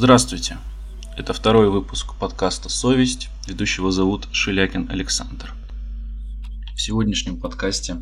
[0.00, 0.58] Здравствуйте.
[1.16, 3.30] Это второй выпуск подкаста «Совесть».
[3.48, 5.52] Ведущего зовут Шелякин Александр.
[6.76, 7.96] В сегодняшнем подкасте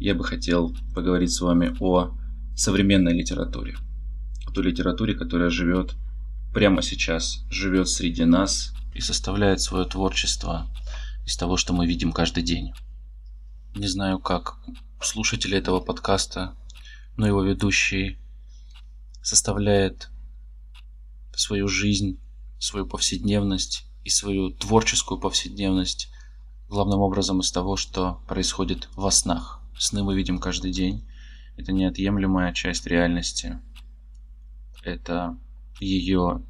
[0.00, 2.16] я бы хотел поговорить с вами о
[2.56, 3.76] современной литературе.
[4.44, 5.94] О той литературе, которая живет
[6.52, 10.66] прямо сейчас, живет среди нас и составляет свое творчество
[11.26, 12.72] из того, что мы видим каждый день.
[13.76, 14.56] Не знаю, как
[15.00, 16.56] слушатели этого подкаста,
[17.16, 18.18] но его ведущий
[19.22, 20.10] составляет
[21.40, 22.20] свою жизнь,
[22.58, 26.10] свою повседневность и свою творческую повседневность
[26.68, 29.60] главным образом из того, что происходит во снах.
[29.76, 31.08] Сны мы видим каждый день.
[31.56, 33.58] Это неотъемлемая часть реальности.
[34.84, 35.38] Это
[35.80, 36.42] ее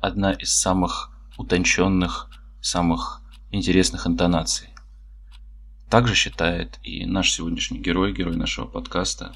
[0.00, 4.68] одна из самых утонченных, самых интересных интонаций.
[5.88, 9.34] Также считает и наш сегодняшний герой, герой нашего подкаста,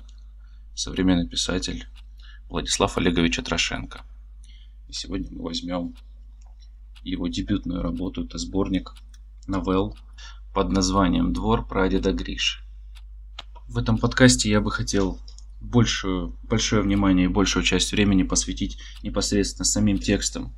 [0.74, 1.86] современный писатель
[2.48, 4.04] Владислав Олегович Атрошенко.
[4.90, 5.94] И сегодня мы возьмем
[7.04, 8.24] его дебютную работу.
[8.24, 8.92] Это сборник
[9.46, 9.96] новелл
[10.52, 12.60] под названием «Двор прадеда Гриши».
[13.68, 15.20] В этом подкасте я бы хотел
[15.60, 20.56] большую, большое внимание и большую часть времени посвятить непосредственно самим текстам.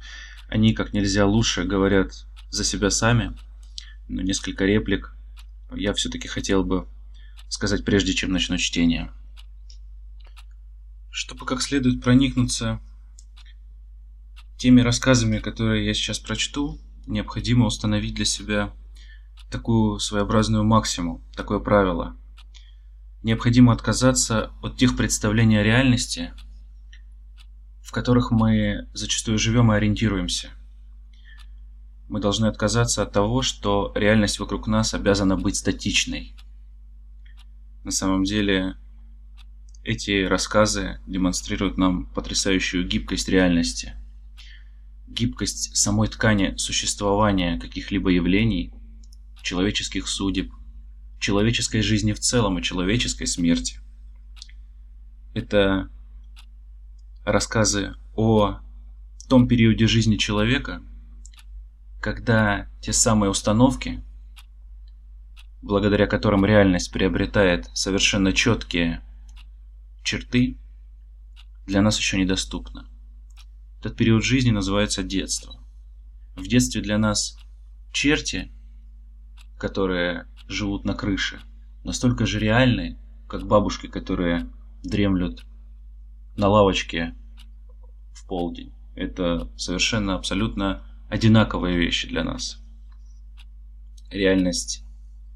[0.48, 3.36] Они как нельзя лучше говорят за себя сами,
[4.08, 5.14] но несколько реплик
[5.74, 6.89] я все-таки хотел бы
[7.50, 9.12] сказать прежде, чем начну чтение.
[11.11, 12.80] Чтобы как следует проникнуться
[14.62, 18.72] теми рассказами, которые я сейчас прочту, необходимо установить для себя
[19.50, 22.14] такую своеобразную максимум, такое правило.
[23.24, 26.33] Необходимо отказаться от тех представлений о реальности,
[27.83, 30.50] в которых мы зачастую живем и ориентируемся.
[32.08, 36.36] Мы должны отказаться от того, что реальность вокруг нас обязана быть статичной.
[37.83, 38.77] На самом деле,
[39.83, 43.94] эти рассказы демонстрируют нам потрясающую гибкость реальности–
[45.12, 48.73] гибкость самой ткани существования каких-либо явлений,
[49.42, 50.52] человеческих судеб,
[51.18, 53.80] человеческой жизни в целом и человеческой смерти.
[55.34, 55.89] Это
[57.24, 58.58] рассказы о
[59.28, 60.83] том периоде жизни человека,
[62.00, 64.02] когда те самые установки,
[65.62, 69.02] благодаря которым реальность приобретает совершенно четкие
[70.02, 70.58] черты,
[71.67, 72.84] для нас еще недоступны.
[73.82, 75.58] Этот период жизни называется детство.
[76.36, 77.36] В детстве для нас
[77.90, 78.52] черти,
[79.58, 81.40] которые живут на крыше,
[81.82, 84.48] настолько же реальны, как бабушки, которые
[84.84, 85.44] дремлют
[86.36, 87.16] на лавочке
[88.12, 88.72] в полдень.
[88.94, 92.62] Это совершенно абсолютно одинаковые вещи для нас.
[94.10, 94.84] Реальность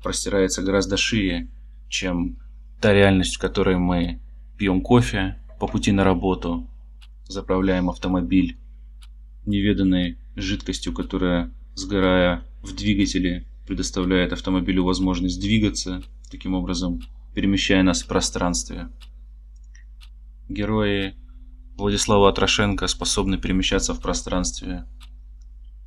[0.04, 1.50] простирается гораздо шире,
[1.88, 2.38] чем
[2.80, 4.20] та реальность, в которой мы
[4.56, 6.70] пьем кофе по пути на работу,
[7.28, 8.58] заправляем автомобиль
[9.44, 17.00] неведанной жидкостью, которая, сгорая в двигателе, предоставляет автомобилю возможность двигаться, таким образом
[17.34, 18.88] перемещая нас в пространстве.
[20.48, 21.14] Герои
[21.76, 24.86] Владислава Атрошенко способны перемещаться в пространстве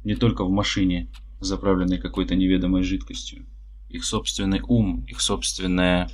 [0.03, 3.45] не только в машине, заправленной какой-то неведомой жидкостью.
[3.89, 6.09] Их собственный ум, их собственная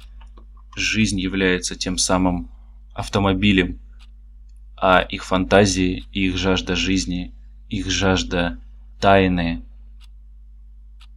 [0.75, 2.49] жизнь является тем самым
[2.93, 3.79] автомобилем,
[4.77, 7.33] а их фантазии, их жажда жизни,
[7.69, 8.59] их жажда
[8.99, 9.63] тайны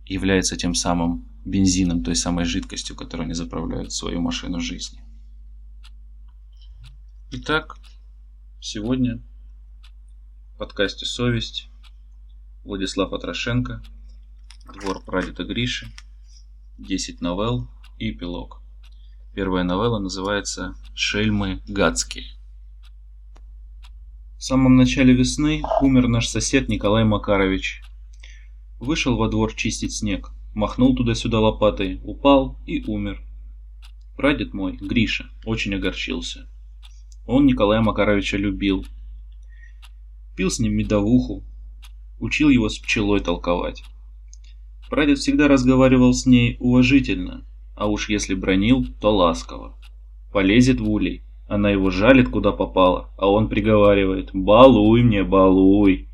[0.07, 5.03] является тем самым бензином, той самой жидкостью, которой они заправляют свою машину жизни.
[7.31, 7.77] Итак,
[8.61, 9.21] сегодня
[10.55, 11.69] в подкасте «Совесть»
[12.65, 13.83] Владислав Атрошенко,
[14.75, 15.89] «Двор прадеда Гриши»,
[16.79, 18.63] 10 новелл и эпилог.
[19.35, 22.38] Первая новелла называется «Шельмы гадские».
[24.39, 27.83] В самом начале весны умер наш сосед Николай Макарович.
[28.79, 33.21] Вышел во двор чистить снег, махнул туда-сюда лопатой, упал и умер.
[34.17, 36.49] Прадед мой, Гриша, очень огорчился.
[37.27, 38.87] Он Николая Макаровича любил.
[40.37, 41.43] Пил с ним медовуху,
[42.21, 43.83] учил его с пчелой толковать.
[44.89, 47.45] Прадед всегда разговаривал с ней уважительно,
[47.75, 49.77] а уж если бронил, то ласково.
[50.31, 56.07] Полезет в улей, она его жалит куда попало, а он приговаривает «Балуй мне, балуй!»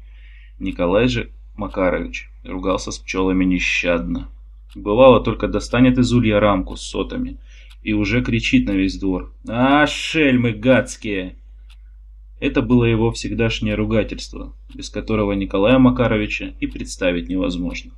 [0.61, 4.29] Николай же Макарович ругался с пчелами нещадно.
[4.77, 7.39] Бывало, только достанет из улья рамку с сотами
[7.83, 11.37] и уже кричит на весь двор «А, шельмы гадские!»
[12.39, 17.93] Это было его всегдашнее ругательство, без которого Николая Макаровича и представить невозможно.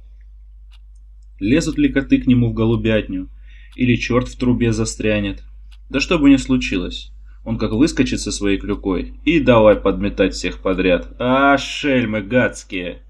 [1.38, 3.28] Лезут ли коты к нему в голубятню,
[3.74, 5.44] или черт в трубе застрянет?
[5.90, 7.12] Да что бы ни случилось,
[7.46, 11.14] Он как выскочит со своей клюкой и давай подметать всех подряд.
[11.20, 13.02] А, шельмы гадские!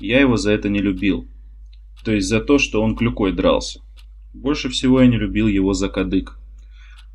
[0.00, 1.28] Я его за это не любил.
[2.02, 3.80] То есть за то, что он клюкой дрался.
[4.32, 6.38] Больше всего я не любил его за кадык.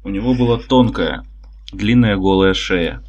[0.03, 1.25] У него была тонкая,
[1.73, 3.03] длинная голая шея.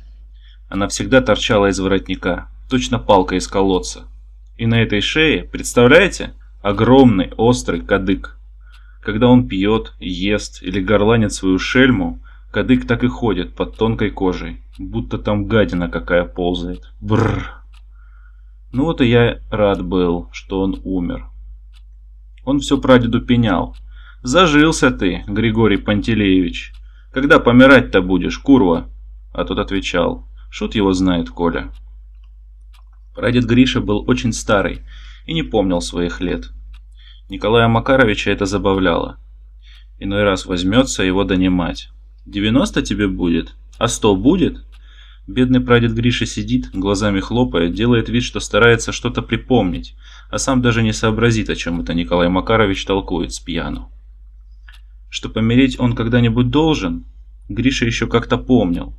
[0.70, 4.08] Она всегда торчала из воротника, точно палка из колодца.
[4.56, 8.38] И на этой шее, представляете, огромный острый кадык.
[9.02, 12.22] Когда он пьет, ест или горланит свою шельму,
[12.58, 16.90] кадык так и ходит под тонкой кожей, будто там гадина какая ползает.
[17.00, 17.62] Бррр.
[18.72, 21.26] Ну вот и я рад был, что он умер.
[22.44, 23.76] Он все прадеду пенял.
[24.22, 26.72] «Зажился ты, Григорий Пантелеевич.
[27.12, 28.88] Когда помирать-то будешь, курва?»
[29.32, 30.26] А тот отвечал.
[30.50, 31.70] «Шут его знает, Коля».
[33.14, 34.80] Прадед Гриша был очень старый
[35.26, 36.50] и не помнил своих лет.
[37.28, 39.16] Николая Макаровича это забавляло.
[40.00, 41.90] Иной раз возьмется его донимать.
[42.28, 43.54] «Девяносто тебе будет?
[43.78, 44.62] А сто будет?»
[45.26, 49.94] Бедный прадед Гриша сидит, глазами хлопает, делает вид, что старается что-то припомнить,
[50.30, 53.90] а сам даже не сообразит, о чем это Николай Макарович толкует с пьяну.
[55.08, 57.06] Что помереть он когда-нибудь должен,
[57.48, 58.94] Гриша еще как-то помнил.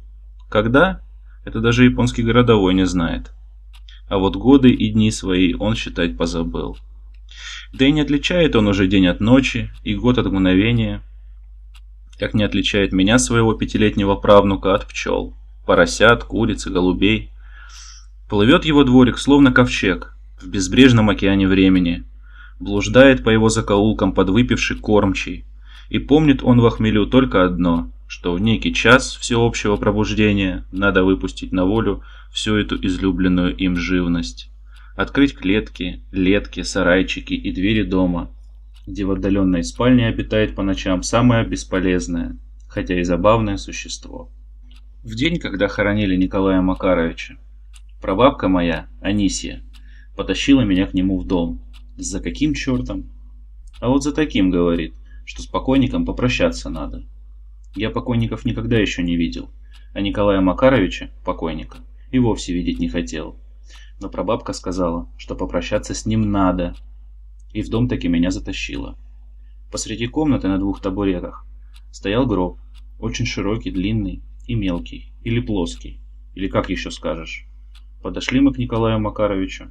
[0.49, 1.01] Когда?
[1.45, 3.31] Это даже японский городовой не знает.
[4.07, 6.77] А вот годы и дни свои он считать позабыл.
[7.73, 11.03] Да и не отличает он уже день от ночи и год от мгновения,
[12.19, 15.35] как не отличает меня, своего пятилетнего правнука, от пчел
[15.69, 17.29] поросят, куриц и голубей.
[18.27, 22.05] Плывет его дворик, словно ковчег, в безбрежном океане времени.
[22.59, 25.45] Блуждает по его закоулкам подвыпивший кормчий.
[25.89, 31.51] И помнит он в охмелю только одно, что в некий час всеобщего пробуждения надо выпустить
[31.51, 32.01] на волю
[32.31, 34.49] всю эту излюбленную им живность.
[34.95, 38.31] Открыть клетки, летки, сарайчики и двери дома,
[38.89, 42.37] где в отдаленной спальне обитает по ночам самое бесполезное,
[42.67, 44.31] хотя и забавное существо.
[45.03, 47.35] В день, когда хоронили Николая Макаровича,
[48.01, 49.63] прабабка моя, Анисия,
[50.15, 51.61] потащила меня к нему в дом.
[51.97, 53.11] За каким чертом?
[53.79, 57.05] А вот за таким, говорит, что с покойником попрощаться надо.
[57.75, 59.51] Я покойников никогда еще не видел,
[59.93, 61.77] а Николая Макаровича, покойника,
[62.11, 63.37] и вовсе видеть не хотел.
[64.01, 66.75] Но прабабка сказала, что попрощаться с ним надо,
[67.53, 68.97] и в дом таки меня затащила.
[69.71, 71.45] Посреди комнаты на двух табуретах
[71.91, 72.59] стоял гроб,
[72.99, 75.99] очень широкий, длинный, и мелкий, или плоский,
[76.33, 77.45] или как еще скажешь.
[78.01, 79.69] Подошли мы к Николаю Макаровичу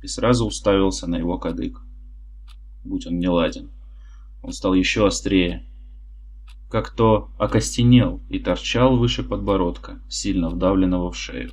[0.00, 1.80] и сразу уставился на его кадык.
[2.84, 3.70] Будь он не ладен.
[4.42, 5.66] Он стал еще острее.
[6.70, 11.52] Как то окостенел и торчал выше подбородка, сильно вдавленного в шею.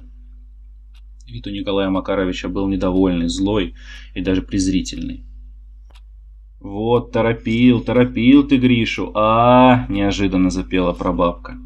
[1.27, 3.75] Вид у Николая Макаровича был недовольный, злой
[4.13, 5.25] и даже презрительный.
[6.59, 11.57] «Вот, торопил, торопил ты Гришу, а, неожиданно запела прабабка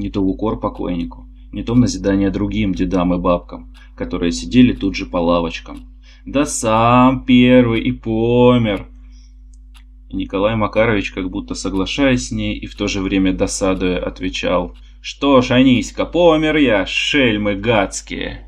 [0.00, 5.06] не то укор покойнику, не то назидание другим дедам и бабкам, которые сидели тут же
[5.06, 5.88] по лавочкам.
[6.24, 8.86] Да сам первый и помер.
[10.08, 14.76] И Николай Макарович, как будто соглашаясь с ней и в то же время досадуя, отвечал
[15.00, 18.46] «Что ж, Аниська, помер я, шельмы гадские!»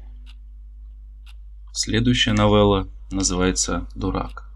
[1.73, 4.52] Следующая новелла называется «Дурак».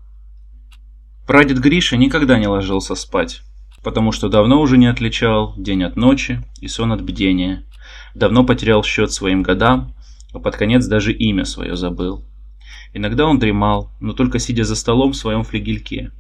[1.27, 3.43] Прадед Гриша никогда не ложился спать
[3.87, 7.63] потому что давно уже не отличал день от ночи и сон от бдения.
[8.17, 9.95] Давно потерял счет своим годам,
[10.33, 12.25] а под конец даже имя свое забыл.
[12.93, 16.11] Иногда он дремал, но только сидя за столом в своем флигельке.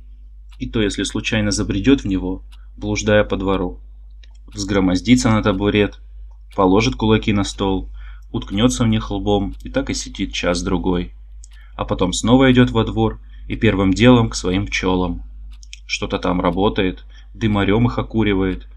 [0.60, 2.44] И то, если случайно забредет в него,
[2.76, 3.80] блуждая по двору.
[4.46, 5.98] Взгромоздится на табурет,
[6.54, 7.90] положит кулаки на стол,
[8.30, 11.14] уткнется в них лбом и так и сидит час-другой.
[11.74, 15.22] А потом снова идет во двор и первым делом к своим пчелам.
[15.86, 18.68] Что-то там работает, дымарем их окуривает,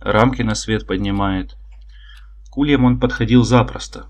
[0.00, 1.56] рамки на свет поднимает.
[2.50, 4.06] К ульям он подходил запросто.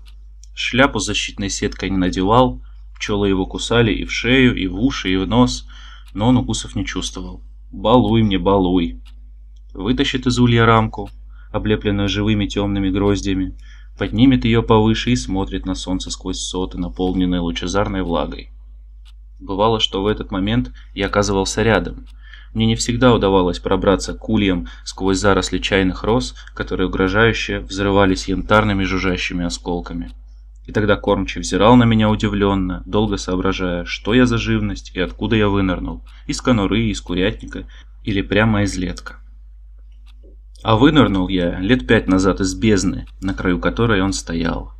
[0.55, 2.61] Шляпу с защитной сеткой не надевал,
[2.95, 5.67] пчелы его кусали и в шею, и в уши, и в нос,
[6.13, 7.41] но он укусов не чувствовал.
[7.71, 8.99] «Балуй мне, балуй!»
[9.73, 11.09] Вытащит из улья рамку,
[11.51, 13.55] облепленную живыми темными гроздями,
[13.97, 18.51] поднимет ее повыше и смотрит на солнце сквозь соты, наполненные лучезарной влагой.
[19.41, 22.05] Бывало, что в этот момент я оказывался рядом–
[22.53, 28.83] мне не всегда удавалось пробраться к ульям сквозь заросли чайных роз, которые угрожающе взрывались янтарными
[28.83, 30.11] жужжащими осколками.
[30.65, 35.35] И тогда кормчий взирал на меня удивленно, долго соображая, что я за живность и откуда
[35.35, 37.67] я вынырнул, из конуры, из курятника
[38.03, 39.15] или прямо из летка.
[40.61, 44.73] А вынырнул я лет пять назад из бездны, на краю которой он стоял.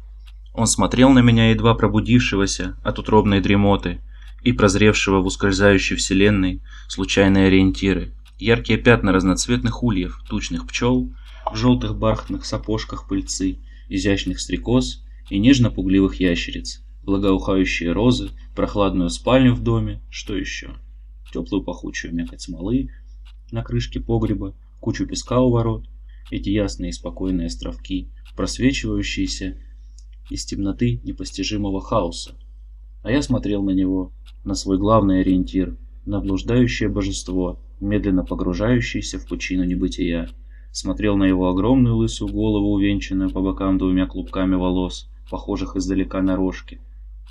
[0.54, 4.02] Он смотрел на меня, едва пробудившегося от утробной дремоты,
[4.44, 11.12] и прозревшего в ускользающей вселенной случайные ориентиры, яркие пятна разноцветных ульев, тучных пчел,
[11.52, 19.62] в желтых бархатных сапожках пыльцы, изящных стрекоз и нежно-пугливых ящериц, благоухающие розы, прохладную спальню в
[19.62, 20.76] доме, что еще?
[21.34, 22.90] Теплую пахучую мякоть смолы
[23.52, 25.86] на крышке погреба, кучу песка у ворот,
[26.30, 29.58] эти ясные и спокойные островки, просвечивающиеся
[30.30, 32.36] из темноты непостижимого хаоса.
[33.04, 34.12] А я смотрел на него,
[34.44, 40.30] на свой главный ориентир, на блуждающее божество, медленно погружающееся в пучину небытия.
[40.72, 46.36] Смотрел на его огромную лысую голову, увенчанную по бокам двумя клубками волос, похожих издалека на
[46.36, 46.80] рожки.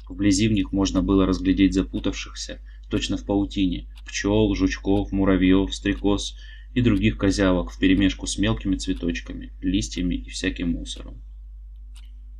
[0.08, 2.60] Вблизи в них можно было разглядеть запутавшихся,
[2.90, 6.34] точно в паутине, пчел, жучков, муравьев, стрекоз
[6.74, 11.22] и других козявок вперемешку с мелкими цветочками, листьями и всяким мусором.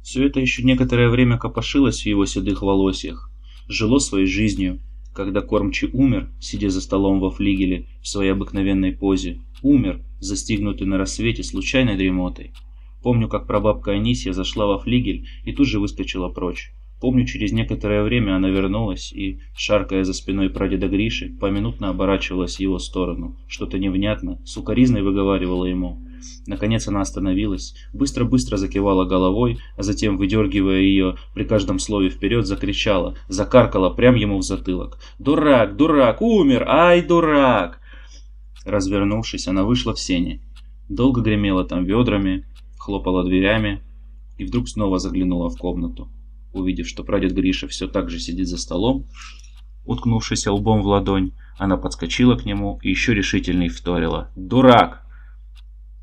[0.02, 3.30] Все это еще некоторое время копошилось в его седых волосьях,
[3.68, 4.80] жило своей жизнью,
[5.14, 10.98] когда кормчий умер, сидя за столом во флигеле в своей обыкновенной позе, умер, застигнутый на
[10.98, 12.52] рассвете случайной дремотой.
[13.02, 16.72] Помню, как прабабка Анисия зашла во флигель и тут же выскочила прочь.
[17.00, 22.60] Помню, через некоторое время она вернулась и, шаркая за спиной прадеда Гриши, поминутно оборачивалась в
[22.60, 23.38] его сторону.
[23.48, 25.98] Что-то невнятно, сукоризной выговаривала ему.
[26.46, 33.16] Наконец она остановилась, быстро-быстро закивала головой, а затем, выдергивая ее, при каждом слове вперед закричала,
[33.28, 34.98] закаркала прямо ему в затылок.
[35.18, 37.80] «Дурак, дурак, умер, ай, дурак!»
[38.64, 40.40] Развернувшись, она вышла в сене.
[40.88, 42.46] Долго гремела там ведрами,
[42.78, 43.82] хлопала дверями
[44.38, 46.08] и вдруг снова заглянула в комнату.
[46.52, 49.06] Увидев, что прадед Гриша все так же сидит за столом,
[49.84, 54.30] уткнувшись лбом в ладонь, она подскочила к нему и еще решительней вторила.
[54.34, 55.06] «Дурак!»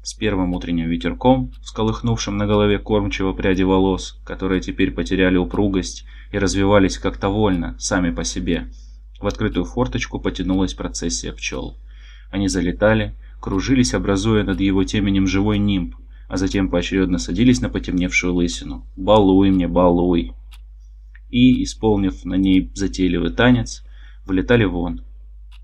[0.08, 6.38] С первым утренним ветерком, всколыхнувшим на голове кормчего пряди волос, которые теперь потеряли упругость и
[6.38, 8.72] развивались как-то вольно, сами по себе,
[9.20, 11.78] в открытую форточку потянулась процессия пчел.
[12.32, 15.94] Они залетали, кружились, образуя над его теменем живой нимб,
[16.30, 18.88] а затем поочередно садились на потемневшую лысину.
[18.96, 20.32] «Балуй мне, балуй!»
[21.30, 23.84] И, исполнив на ней затейливый танец,
[24.26, 25.02] вылетали вон,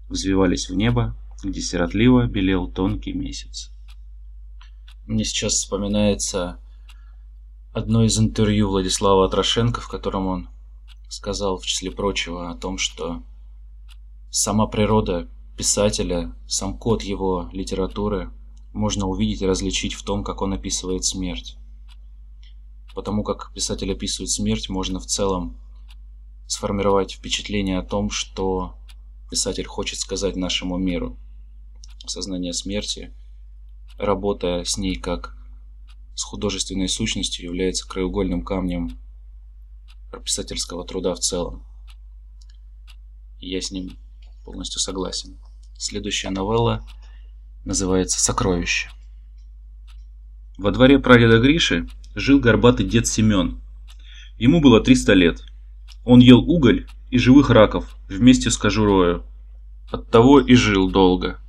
[0.09, 3.72] взвивались в небо, где сиротливо белел тонкий месяц.
[5.05, 6.61] Мне сейчас вспоминается
[7.73, 10.49] одно из интервью Владислава Атрошенко, в котором он
[11.09, 13.21] сказал, в числе прочего, о том, что
[14.29, 18.31] сама природа писателя, сам код его литературы
[18.71, 21.57] можно увидеть и различить в том, как он описывает смерть.
[22.95, 25.57] Потому как писатель описывает смерть, можно в целом
[26.47, 28.77] сформировать впечатление о том, что
[29.29, 31.17] писатель хочет сказать нашему миру.
[32.05, 33.13] Сознание смерти–
[33.97, 35.35] работая с ней как
[36.15, 38.97] с художественной сущностью, является краеугольным камнем
[40.23, 41.63] писательского труда в целом.
[43.39, 43.97] Я с ним
[44.45, 45.37] полностью согласен.
[45.77, 46.85] Следующая новелла
[47.65, 48.89] называется «Сокровище».
[50.57, 53.59] Во дворе прадеда Гриши жил горбатый дед Семен.
[54.37, 55.43] Ему было 300 лет.
[56.05, 59.25] Он ел уголь и живых раков вместе с кожурою.
[59.91, 61.39] Оттого и жил долго.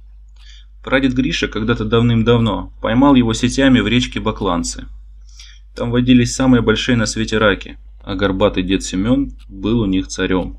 [0.85, 4.87] Прадед Гриша когда-то давным-давно поймал его сетями в речке Бакланцы.
[5.75, 10.59] Там водились самые большие на свете раки, а горбатый дед Семен был у них царем.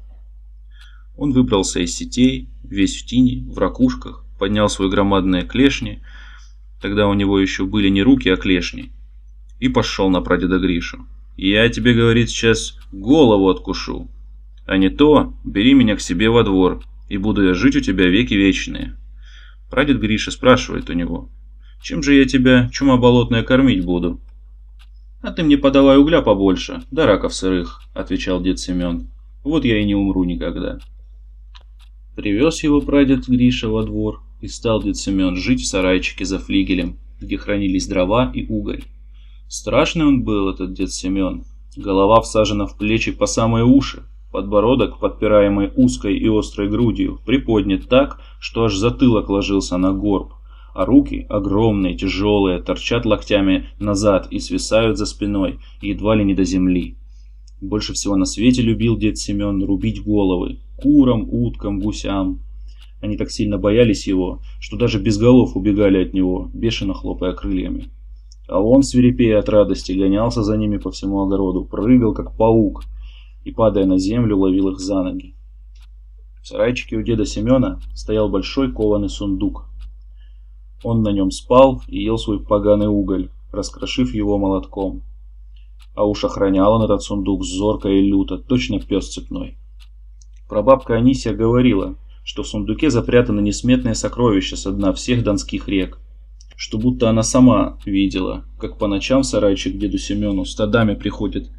[1.15, 6.01] Он выбрался из сетей, весь в тени, в ракушках, поднял свои громадные клешни,
[6.81, 8.91] тогда у него еще были не руки, а клешни,
[9.59, 11.05] и пошел на прадеда Гришу.
[11.37, 14.09] «Я тебе,— говорит,— сейчас голову откушу,
[14.65, 18.07] а не то бери меня к себе во двор, и буду я жить у тебя
[18.07, 18.97] веки вечные».
[19.75, 21.27] Прадед Гриша спрашивает у него,
[21.81, 24.21] «Чем же я тебя, чума болотная, кормить буду?»
[25.21, 29.09] «А ты мне подавай угля побольше, да раков сырых»,— отвечал дед Семен.
[29.43, 30.79] «Вот я и не умру никогда».
[32.15, 36.97] Привез его прадед Гриша во двор, и стал дед Семен жить в сарайчике за флигелем,
[37.19, 38.85] где хранились дрова и уголь.
[39.49, 41.43] Страшный он был, этот дед Семен.
[41.75, 44.03] Голова всажена в плечи по самые уши,
[44.35, 50.33] Подбородок, подпираемый узкой и острой грудью, приподнят так, что аж затылок ложился на горб,
[50.73, 56.43] а руки, огромные, тяжелые, торчат локтями назад и свисают за спиной, едва ли не до
[56.43, 56.97] земли.
[57.61, 62.41] Больше всего на свете любил дед Семен рубить головы, курам, уткам, гусям.
[63.01, 67.87] Они так сильно боялись его, что даже без голов убегали от него, бешено хлопая крыльями.
[68.49, 72.83] А он, свирепея от радости, гонялся за ними по всему огороду, прыгал как паук–
[73.45, 75.35] и, падая на землю, ловил их за ноги.
[76.41, 79.65] В сарайчике у деда Семена стоял большой кованый сундук.
[80.83, 85.03] Он на нем спал и ел свой поганый уголь, раскрошив его молотком.
[85.95, 89.57] А уж охранял он этот сундук зорко и люто, точно пес цепной.
[90.49, 95.99] Прабабка Анисия говорила, что в сундуке запрятаны несметные сокровища со дна всех донских рек.
[96.57, 101.49] что будто она сама видела, как по ночам в сарайчик деду Семену стадами приходят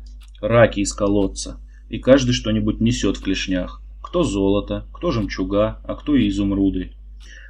[0.41, 3.83] раки из колодца, и каждый что-нибудь несет в клешнях.
[4.03, 6.93] Кто золото, кто жемчуга, а кто и изумруды.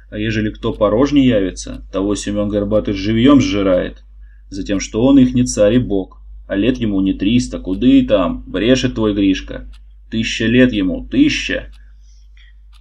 [0.09, 4.03] А ежели кто порожней явится, того Семен Горбатый живьем сжирает,
[4.49, 8.43] затем что он их не царь и бог, а лет ему не триста, куды там,
[8.47, 9.69] брешет твой Гришка.
[10.09, 11.71] Тысяча лет ему, тысяча.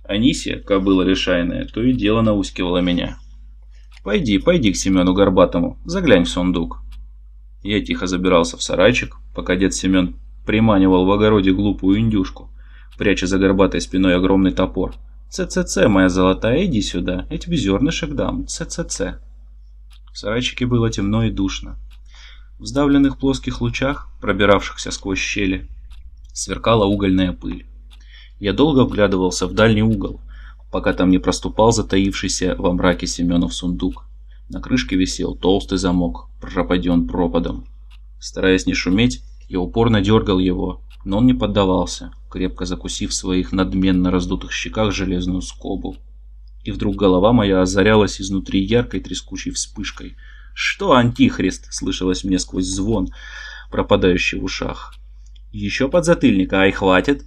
[0.05, 3.19] Анисия, кобыла решайная, то и дело наускивала меня.
[4.05, 6.79] «Пойди, пойди к Семену Горбатому, заглянь в сундук».
[7.65, 10.15] Я тихо забирался в сарайчик, пока дед Семен
[10.47, 12.49] приманивал в огороде глупую индюшку,
[12.97, 14.95] пряча за горбатой спиной огромный топор.
[15.29, 19.19] «ЦЦЦ, моя золотая, иди сюда, я тебе зернышек дам, ЦЦЦ».
[20.13, 21.77] В сарайчике было темно и душно.
[22.59, 25.69] В сдавленных плоских лучах, пробиравшихся сквозь щели,
[26.33, 27.67] сверкала угольная пыль.
[28.39, 30.21] Я долго вглядывался в дальний угол,
[30.71, 34.05] пока там не проступал затаившийся во мраке Семенов сундук.
[34.49, 37.67] На крышке висел толстый замок, пропаден пропадом.
[38.21, 43.53] Стараясь не шуметь, я упорно дергал его, но он не поддавался, крепко закусив в своих
[43.53, 45.97] надменно раздутых щеках железную скобу.
[46.65, 50.17] И вдруг голова моя озарялась изнутри яркой трескучей вспышкой.
[50.53, 53.09] «Что, антихрист?»— слышалось мне сквозь звон,
[53.71, 54.95] пропадающий в ушах.
[55.53, 57.25] «Еще подзатыльника, ай, хватит!»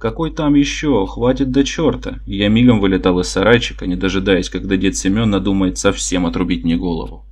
[0.00, 1.06] Какой там еще?
[1.06, 2.20] Хватит до черта.
[2.24, 7.26] Я мигом вылетал из сарайчика, не дожидаясь, когда дед Семен надумает совсем отрубить мне голову.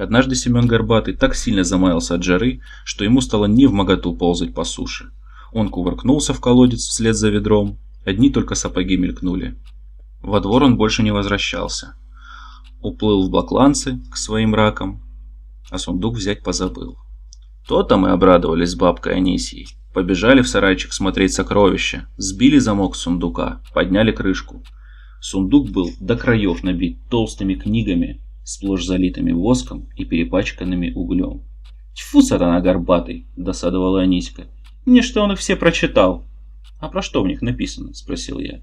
[0.00, 4.54] Однажды Семен Горбатый так сильно замаялся от жары, что ему стало не в моготу ползать
[4.54, 5.10] по суше.
[5.52, 9.58] Он кувыркнулся в колодец вслед за ведром, одни только сапоги мелькнули.
[10.22, 11.96] Во двор он больше не возвращался.
[12.80, 15.02] Уплыл в бакланцы к своим ракам,
[15.70, 16.96] а сундук взять позабыл.
[17.68, 19.68] То-то мы обрадовались с бабкой Анисией.
[19.92, 24.62] Побежали в сарайчик смотреть сокровища, сбили замок сундука, подняли крышку.
[25.20, 31.42] Сундук был до краев набит толстыми книгами, сплошь залитыми воском и перепачканными углем.
[31.94, 34.48] «Тьфу, сатана горбатый!»– досадовала Аниська.
[34.86, 36.24] «Мне что он их все прочитал!»
[36.78, 38.60] «А про что в них написано?»– спросил я.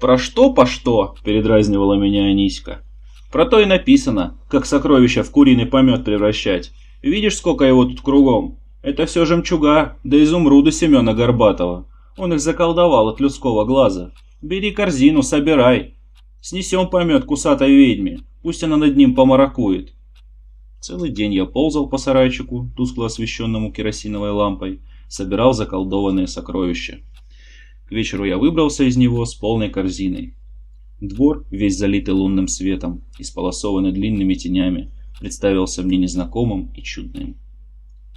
[0.00, 2.82] «Про что по что?»– передразнивала меня Аниська.
[3.30, 6.72] «Про то и написано, как сокровища в куриный помет превращать.
[7.02, 8.58] Видишь, сколько его тут кругом?
[8.82, 11.86] Это все жемчуга, да изумруды Семена Горбатова.
[12.16, 14.12] Он их заколдовал от людского глаза.
[14.42, 15.94] Бери корзину, собирай.
[16.40, 19.92] Снесем помет кусатой ведьме, пусть она над ним помаракует.
[20.80, 27.00] Целый день я ползал по сарайчику, тускло освещенному керосиновой лампой, собирал заколдованные сокровища.
[27.86, 30.34] К вечеру я выбрался из него с полной корзиной.
[31.00, 37.36] Двор, весь залитый лунным светом, исполосованный длинными тенями, представился мне незнакомым и чудным.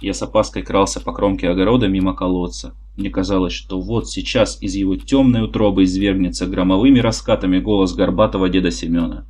[0.00, 2.74] Я с опаской крался по кромке огорода мимо колодца.
[2.96, 8.70] Мне казалось, что вот сейчас из его темной утробы извергнется громовыми раскатами голос горбатого деда
[8.70, 9.26] Семена.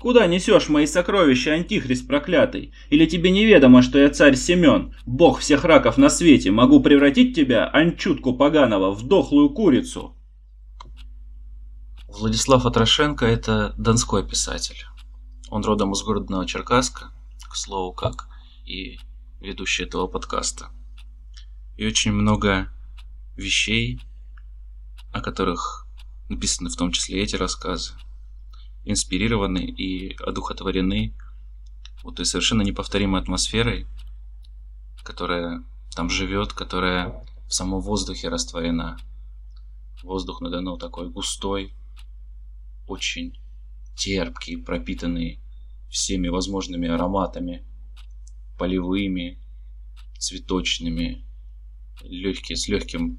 [0.00, 2.72] «Куда несешь мои сокровища, антихрист проклятый?
[2.90, 7.70] Или тебе неведомо, что я царь Семен, бог всех раков на свете, могу превратить тебя,
[7.72, 10.16] анчутку поганого, в дохлую курицу?»
[12.08, 14.84] Владислав Атрошенко– это донской писатель.
[15.50, 17.10] Он родом из города Новочеркасска,
[17.48, 18.28] к слову, как
[18.66, 18.98] и
[19.40, 20.68] ведущий этого подкаста.
[21.76, 22.68] И очень много
[23.36, 24.00] вещей,
[25.12, 25.86] о которых
[26.28, 27.92] написаны в том числе эти рассказы,
[28.84, 31.14] инспирированы и одухотворены
[32.02, 33.86] вот той совершенно неповторимой атмосферой,
[35.04, 35.64] которая
[35.94, 38.96] там живет, которая в самом воздухе растворена.
[40.02, 41.72] Воздух на Дону такой густой,
[42.88, 43.38] очень
[43.94, 45.38] терпкий, пропитанный
[45.88, 47.64] всеми возможными ароматами–
[48.62, 49.38] полевыми,
[50.18, 51.24] цветочными,
[52.02, 53.18] легкие, с легким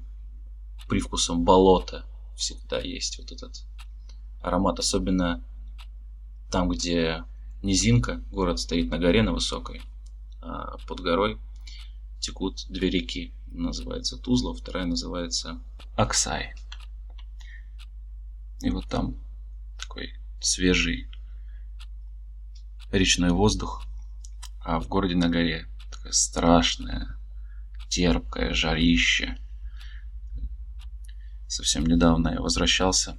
[0.88, 2.06] привкусом болота.
[2.34, 3.66] Всегда есть вот этот
[4.40, 5.44] аромат, особенно
[6.54, 7.24] там, где
[7.62, 9.82] низинка, город стоит на горе, на высокой,
[10.40, 11.40] а под горой
[12.20, 13.34] текут две реки.
[13.48, 15.60] Называется Тузла, вторая называется
[15.96, 16.54] Аксай.
[18.62, 19.16] И вот там
[19.80, 21.08] такой свежий
[22.92, 23.82] речной воздух,
[24.60, 27.18] а в городе на горе такое страшное,
[27.88, 29.38] терпкое жарище.
[31.48, 33.18] Совсем недавно я возвращался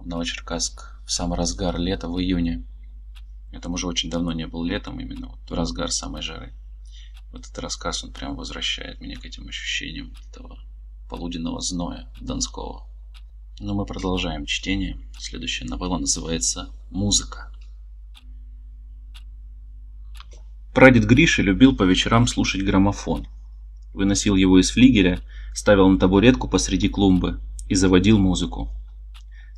[0.00, 2.64] в Новочеркасск в самый разгар лета, в июне.
[3.52, 6.52] Я там уже очень давно не был летом, именно вот в разгар самой жары.
[7.32, 10.58] Вот этот рассказ, он прям возвращает меня к этим ощущениям этого
[11.08, 12.86] полуденного зноя Донского.
[13.58, 14.98] Но мы продолжаем чтение.
[15.18, 17.52] Следующая новелла называется «Музыка».
[20.72, 23.26] Прадед Гриша любил по вечерам слушать граммофон.
[23.92, 25.20] Выносил его из флигеля,
[25.52, 28.70] ставил на табуретку посреди клумбы и заводил музыку.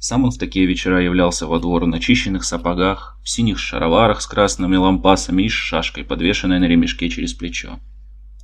[0.04, 4.26] Сам он в такие вечера являлся во двор в начищенных сапогах, в синих шароварах с
[4.26, 7.78] красными лампасами и с шашкой, подвешенной на ремешке через плечо.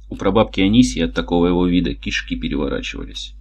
[0.08, 3.34] У прабабки Анисии от такого его вида кишки переворачивались.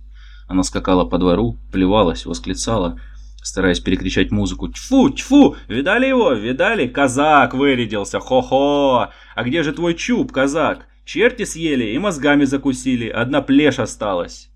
[0.47, 2.99] Она скакала по двору, плевалась, восклицала,
[3.43, 4.69] стараясь перекричать музыку.
[4.69, 5.55] «Тьфу, тьфу!
[5.67, 6.33] Видали его?
[6.33, 6.87] Видали?
[6.87, 8.19] Казак вырядился!
[8.19, 9.09] Хо-хо!
[9.35, 10.87] А где же твой чуб, казак?
[11.05, 14.49] Черти съели и мозгами закусили, одна плешь осталась!»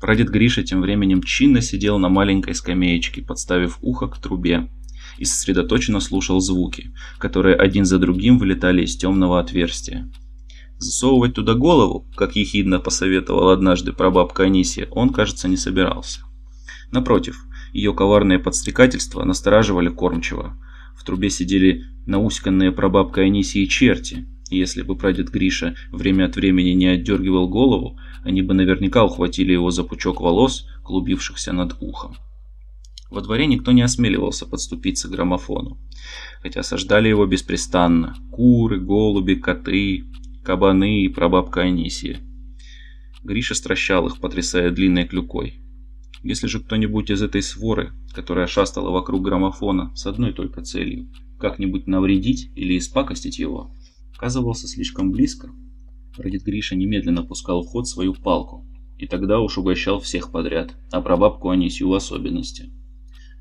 [0.00, 4.68] Прадед Гриша тем временем чинно сидел на маленькой скамеечке, подставив ухо к трубе,
[5.18, 10.08] и сосредоточенно слушал звуки, которые один за другим вылетали из темного отверстия.
[10.78, 16.20] Засовывать туда голову, как ехидно посоветовал однажды прабабка Анисия, он, кажется, не собирался.
[16.92, 20.56] Напротив, ее коварное подстрекательство настораживали кормчиво.
[20.96, 26.70] В трубе сидели науськанные прабабкой Анисии черти, и если бы прадед Гриша время от времени
[26.70, 32.16] не отдергивал голову, они бы наверняка ухватили его за пучок волос, клубившихся над ухом.
[33.10, 35.78] Во дворе никто не осмеливался подступиться к граммофону,
[36.42, 38.14] хотя осаждали его беспрестанно.
[38.30, 40.04] Куры, голуби, коты,
[40.44, 42.20] кабаны и прабабка Анисия.
[43.24, 45.60] Гриша стращал их, потрясая длинной клюкой.
[46.22, 51.86] Если же кто-нибудь из этой своры, которая шастала вокруг граммофона с одной только целью, как-нибудь
[51.86, 53.72] навредить или испакостить его,
[54.14, 55.50] оказывался слишком близко,
[56.18, 58.66] прадед Гриша немедленно пускал в ход свою палку,
[58.98, 62.70] и тогда уж угощал всех подряд, а прабабку Анисью в особенности.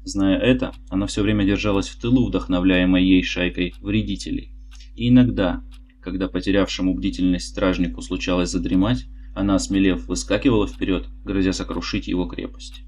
[0.03, 4.53] Зная это, она все время держалась в тылу, вдохновляемой ей шайкой вредителей.
[4.95, 5.63] И иногда,
[6.01, 12.83] когда потерявшему бдительность стражнику случалось задремать, она, осмелев, выскакивала вперед, грозя сокрушить его крепость.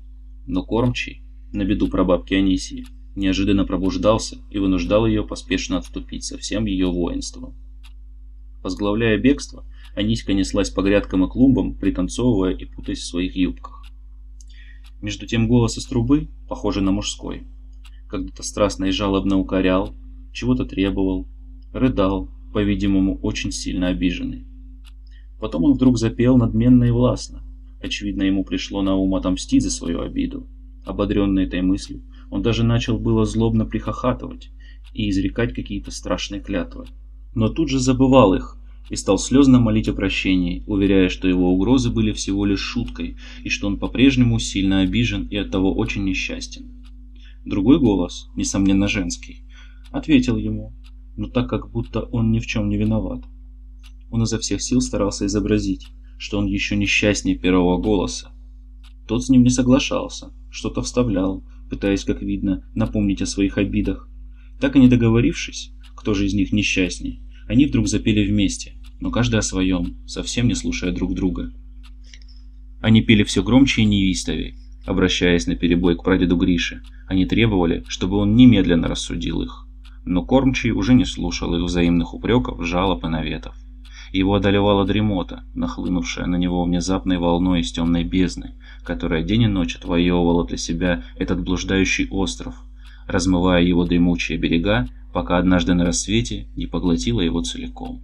[0.48, 6.66] Но кормчий, на беду прабабки Анисии, неожиданно пробуждался и вынуждал ее поспешно отступить со всем
[6.66, 7.56] ее воинством.
[8.64, 9.66] Возглавляя бегство,
[10.00, 13.84] Аниська неслась по грядкам и клумбам, пританцовывая и путаясь в своих юбках.
[15.02, 17.44] Между тем голос из трубы, похожий на мужской,
[18.08, 19.94] когда-то страстно и жалобно укорял,
[20.32, 21.28] чего-то требовал,
[21.74, 24.48] рыдал, по-видимому, очень сильно обиженный.
[25.38, 27.44] Потом он вдруг запел надменно и властно.
[27.84, 30.48] Очевидно, ему пришло на ум отомстить за свою обиду.
[30.86, 34.50] Ободренный этой мыслью, он даже начал было злобно прихохатывать
[34.94, 36.86] и изрекать какие-то страшные клятвы.
[37.36, 38.59] Но тут же забывал их
[38.90, 43.50] и стал слезно молить о прощении, уверяя, что его угрозы были всего лишь шуткой и
[43.50, 46.84] что он по-прежнему сильно обижен и оттого очень несчастен.
[47.46, 49.44] Другой голос, несомненно женский,
[49.92, 50.74] ответил ему,
[51.16, 53.24] но так как будто он ни в чем не виноват.
[54.12, 58.32] Он изо всех сил старался изобразить, что он еще несчастнее первого голоса.
[59.08, 64.10] Тот с ним не соглашался, что-то вставлял, пытаясь, как видно, напомнить о своих обидах.
[64.60, 69.40] Так и не договорившись, кто же из них несчастней, они вдруг запели вместе, но каждый
[69.40, 71.52] о своем, совсем не слушая друг друга.
[72.82, 76.82] Они пели все громче и неистовее, обращаясь на перебой к прадеду Грише.
[77.08, 79.66] Они требовали, чтобы он немедленно рассудил их
[80.10, 83.56] но кормчий уже не слушал их взаимных упреков, жалоб и наветов.
[84.12, 89.76] Его одолевала дремота, нахлынувшая на него внезапной волной из темной бездны, которая день и ночь
[89.76, 92.56] отвоевывала для себя этот блуждающий остров,
[93.08, 98.02] размывая его дремучие берега, пока однажды на рассвете не поглотила его целиком.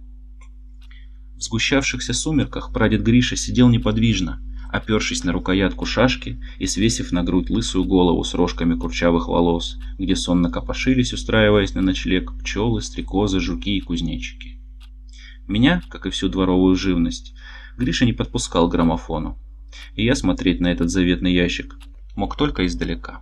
[1.36, 4.40] В сгущавшихся сумерках прадед Гриша сидел неподвижно,
[4.72, 10.16] опершись на рукоятку шашки и свесив на грудь лысую голову с рожками курчавых волос, где
[10.16, 14.60] сонно копошились, устраиваясь на ночлег, пчелы, стрекозы, жуки и кузнечики.
[15.46, 17.34] Меня, как и всю дворовую живность,
[17.76, 19.38] Гриша не подпускал к граммофону,
[19.94, 21.76] и я смотреть на этот заветный ящик
[22.16, 23.20] мог только издалека.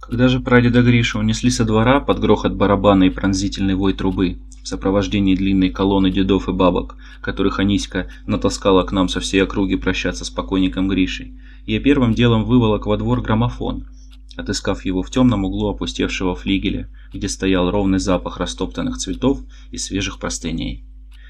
[0.00, 4.68] Когда же прадеда Гриша унесли со двора под грохот барабана и пронзительный вой трубы, в
[4.68, 10.24] сопровождении длинной колонны дедов и бабок, которых Аниська натаскала к нам со всей округи прощаться
[10.24, 13.86] с покойником Гришей, я первым делом выволок во двор граммофон,
[14.34, 20.18] отыскав его в темном углу опустевшего флигеля, где стоял ровный запах растоптанных цветов и свежих
[20.18, 20.84] простыней.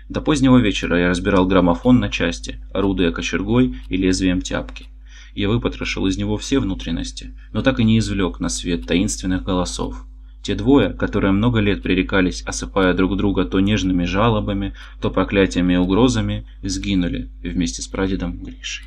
[0.09, 4.87] До позднего вечера я разбирал граммофон на части, орудуя кочергой и лезвием тяпки.
[5.35, 10.07] Я выпотрошил из него все внутренности, но так и не извлек на свет таинственных голосов.
[10.47, 15.77] Те двое, которые много лет пререкались, осыпая друг друга то нежными жалобами, то проклятиями и
[15.77, 18.87] угрозами, сгинули вместе с прадедом Гришей.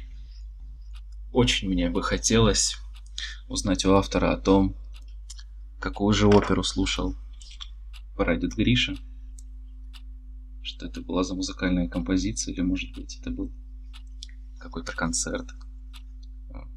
[1.33, 2.77] Очень мне бы хотелось
[3.49, 4.73] узнать у автора о том,
[5.81, 7.13] какую же оперу слушал
[8.15, 8.95] прадед Гриша,
[10.61, 13.51] что это была за музыкальная композиция, или может быть это был
[14.59, 15.49] какой-то концерт.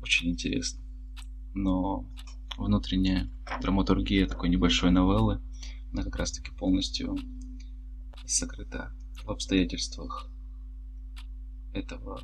[0.03, 0.83] Очень интересно.
[1.55, 2.05] Но
[2.57, 5.41] внутренняя драматургия такой небольшой новеллы,
[5.93, 7.17] она как раз-таки полностью
[8.27, 8.93] сокрыта
[9.25, 10.29] в обстоятельствах
[11.73, 12.23] этого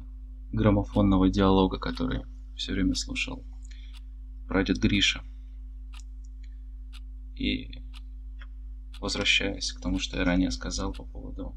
[0.53, 2.23] граммофонного диалога, который
[2.57, 3.45] все время слушал
[4.47, 5.23] прадед Гриша.
[7.35, 7.83] И
[9.01, 11.57] возвращаясь к тому, что я ранее сказал по поводу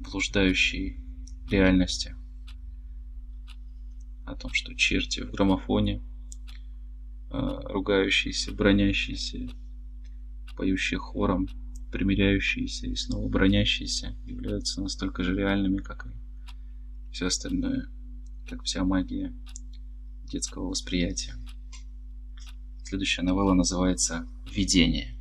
[0.00, 1.00] блуждающей
[1.48, 2.16] реальности,
[4.26, 6.02] о том, что черти в граммофоне,
[7.32, 9.48] ругающиеся, бронящиеся,
[10.56, 11.48] поющие хором,
[11.90, 17.88] примиряющиеся и снова бронящиеся, являются настолько же реальными, как и все остальное,
[18.48, 19.34] как вся магия
[20.24, 21.34] детского восприятия.
[22.84, 25.16] Следующая новелла называется «Видение».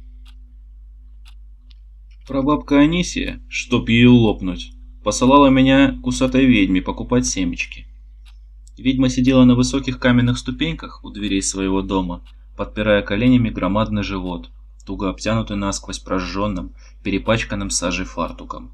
[2.27, 7.87] Прабабка Анисия, чтоб ее лопнуть, посылала меня к усатой ведьме покупать семечки.
[8.77, 12.23] Ведьма сидела на высоких каменных ступеньках у дверей своего дома,
[12.55, 14.49] подпирая коленями громадный живот,
[14.85, 18.71] туго обтянутый насквозь прожженным, перепачканным сажей фартуком.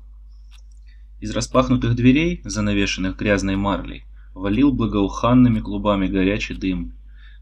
[1.20, 4.04] Из распахнутых дверей, занавешенных грязной марлей,
[4.36, 6.94] валил благоуханными клубами горячий дым.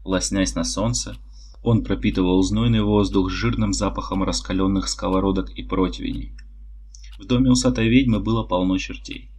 [0.02, 1.16] Лоснясь на солнце,
[1.62, 6.32] он пропитывал знойный воздух жирным запахом раскаленных сковородок и противней.
[7.18, 9.30] В доме усатой ведьмы было полно чертей.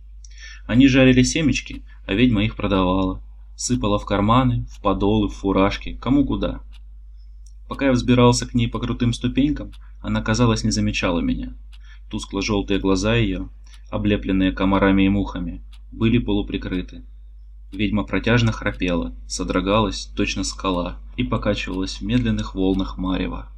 [0.67, 3.23] Они жарили семечки, а ведьма их продавала.
[3.55, 6.61] Сыпала в карманы, в подолы, в фуражки, кому куда.
[7.69, 11.53] Пока я взбирался к ней по крутым ступенькам, она, казалось, не замечала меня.
[12.09, 13.49] Тускло-желтые глаза ее,
[13.89, 17.03] облепленные комарами и мухами, были полуприкрыты.
[17.71, 23.49] Ведьма протяжно храпела, содрогалась, точно скала, и покачивалась в медленных волнах марева.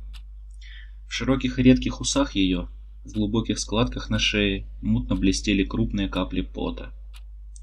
[1.08, 2.68] В широких и редких усах ее,
[3.04, 6.92] в глубоких складках на шее, мутно блестели крупные капли пота.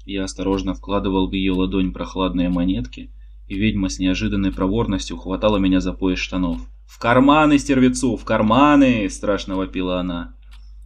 [0.07, 3.11] Я осторожно вкладывал в ее ладонь прохладные монетки,
[3.49, 6.61] и ведьма с неожиданной проворностью хватала меня за пояс штанов.
[6.85, 10.33] «В карманы, стервецу, в карманы!»– страшно вопила она.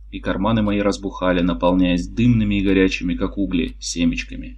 [0.09, 4.57] И карманы мои разбухали, наполняясь дымными и горячими, как угли, семечками.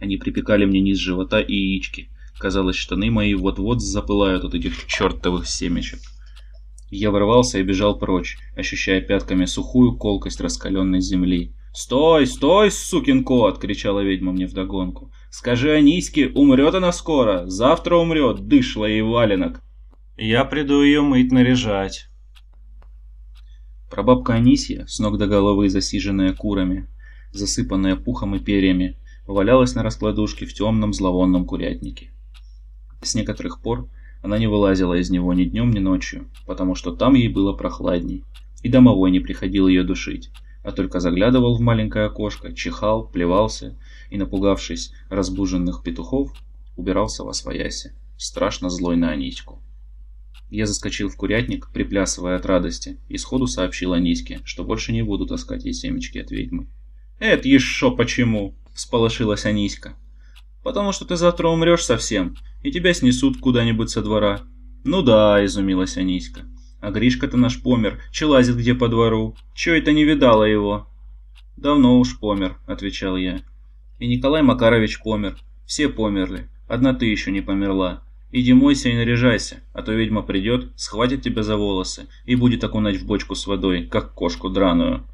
[0.00, 2.10] Они припекали мне низ живота и яички.
[2.38, 5.98] Казалось, штаны мои вот-вот запылают от этих чертовых семечек.
[6.92, 11.56] Я вырвался и бежал прочь, ощущая пятками сухую колкость раскаленной земли.
[11.72, 15.12] «Стой, стой, сукин кот!»— кричала ведьма мне вдогонку.
[15.30, 19.62] «Скажи Аниське, умрет она скоро, завтра умрет, дышло и валенок!»
[20.16, 22.08] «Я приду ее мыть, наряжать!»
[23.88, 26.88] Прабабка Анисия, с ног до головы засиженная курами,
[27.32, 32.10] засыпанная пухом и перьями, валялась на раскладушке в темном зловонном курятнике.
[33.02, 33.88] С некоторых пор
[34.22, 38.24] она не вылазила из него ни днем, ни ночью, потому что там ей было прохладней,
[38.62, 40.30] и домовой не приходил ее душить,
[40.62, 43.78] а только заглядывал в маленькое окошко, чихал, плевался
[44.10, 46.32] и, напугавшись разбуженных петухов,
[46.76, 49.62] убирался во свояси, страшно злой на Анитьку.
[50.50, 55.26] Я заскочил в курятник, приплясывая от радости, и сходу сообщил Анитьке, что больше не буду
[55.26, 56.66] таскать ей семечки от ведьмы.
[57.20, 59.94] «Это еще почему?»– всполошилась Аниська.
[60.64, 64.40] «Потому что ты завтра умрешь совсем, и тебя снесут куда-нибудь со двора».
[64.82, 66.49] «Ну да»,– изумилась Аниська.
[66.80, 69.36] «А Гришка-то наш помер, челазит где по двору.
[69.54, 70.88] Чё это не видала его?»
[71.56, 73.42] «Давно уж помер»,– отвечал я.
[73.98, 75.36] «И Николай Макарович помер.
[75.66, 76.48] Все померли.
[76.68, 78.02] Одна ты еще не померла.
[78.32, 82.96] Иди мойся и наряжайся, а то ведьма придет, схватит тебя за волосы и будет окунать
[82.96, 85.04] в бочку с водой, как кошку драную».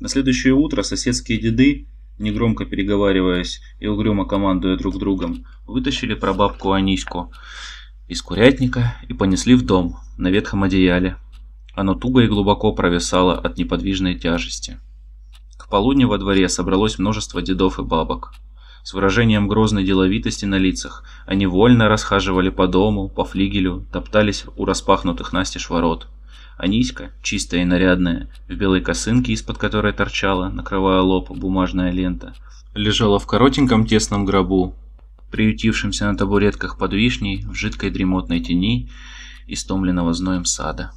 [0.00, 1.86] На следующее утро соседские деды,
[2.20, 7.32] негромко переговариваясь и угрюмо командуя друг другом, вытащили прабабку Аниську
[8.08, 11.16] из курятника и понесли в дом на ветхом одеяле.
[11.74, 14.78] Оно туго и глубоко провисало от неподвижной тяжести.
[15.56, 18.32] К полудню во дворе собралось множество дедов и бабок.
[18.82, 24.64] С выражением грозной деловитости на лицах они вольно расхаживали по дому, по флигелю, топтались у
[24.64, 26.08] распахнутых настежь ворот–
[26.58, 32.34] Аниська, чистая и нарядная, в белой косынке, из-под которой торчала, накрывая лоб, бумажная лента,
[32.74, 34.74] лежала в коротеньком тесном гробу,
[35.30, 38.90] приютившемся на табуретках под вишней в жидкой дремотной тени
[39.46, 40.92] истомленного зноем сада.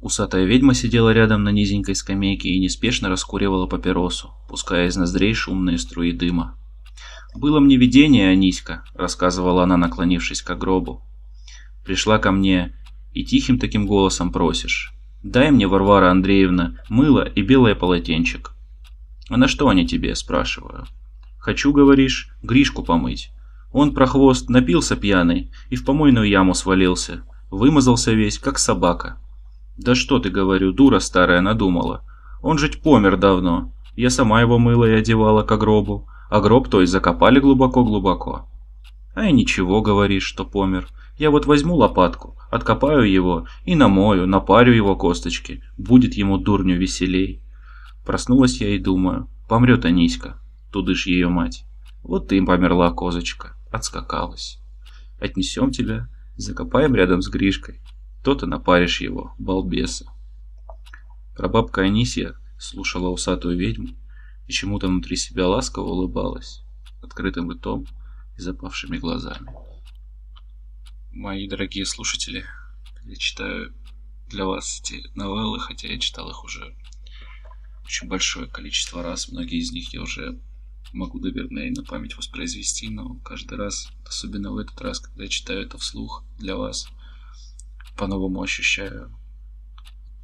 [0.00, 5.76] Усатая ведьма сидела рядом на низенькой скамейке и неспешно раскуривала папиросу, пуская из ноздрей шумные
[5.78, 6.56] струи дыма.
[7.34, 11.02] «Было мне видение, Аниська»,— рассказывала она, наклонившись к гробу.
[11.84, 12.74] «Пришла ко мне
[13.12, 14.92] и тихим таким голосом просишь.
[15.22, 18.54] Дай мне, Варвара Андреевна, мыло и белое полотенчик.
[19.28, 20.86] А на что они тебе, спрашиваю.
[21.38, 23.30] Хочу, говоришь, Гришку помыть.
[23.72, 27.22] Он про хвост напился пьяный и в помойную яму свалился.
[27.50, 29.18] Вымазался весь, как собака.
[29.76, 32.04] Да что ты, говорю, дура старая надумала.
[32.42, 33.72] Он жить помер давно.
[33.96, 38.46] Я сама его мыла и одевала к гробу, а гроб той закопали глубоко-глубоко.
[39.14, 40.88] А и ничего, говоришь, что помер.
[41.18, 45.62] Я вот возьму лопатку, откопаю его и намою, напарю его косточки.
[45.76, 47.42] Будет ему дурню веселей.
[48.06, 50.38] Проснулась я и думаю, помрет Аниська,
[50.72, 51.64] тудыш ее мать.
[52.02, 54.58] Вот им померла, козочка, отскакалась.
[55.20, 56.08] Отнесем тебя,
[56.40, 57.82] Закопаем рядом с Гришкой,
[58.24, 60.10] то-то напаришь его, балбеса.
[61.36, 63.90] Прабабка Анисия слушала усатую ведьму
[64.48, 66.62] и чему-то внутри себя ласково улыбалась,
[67.02, 67.86] открытым ртом
[68.38, 69.50] и запавшими глазами.
[71.12, 72.46] Мои дорогие слушатели,
[73.04, 73.74] я читаю
[74.28, 76.74] для вас эти новеллы, хотя я читал их уже
[77.84, 79.28] очень большое количество раз.
[79.28, 80.40] Многие из них я уже
[80.92, 85.28] могу, наверное, и на память воспроизвести, но каждый раз, особенно в этот раз, когда я
[85.28, 86.88] читаю это вслух для вас,
[87.96, 89.14] по-новому ощущаю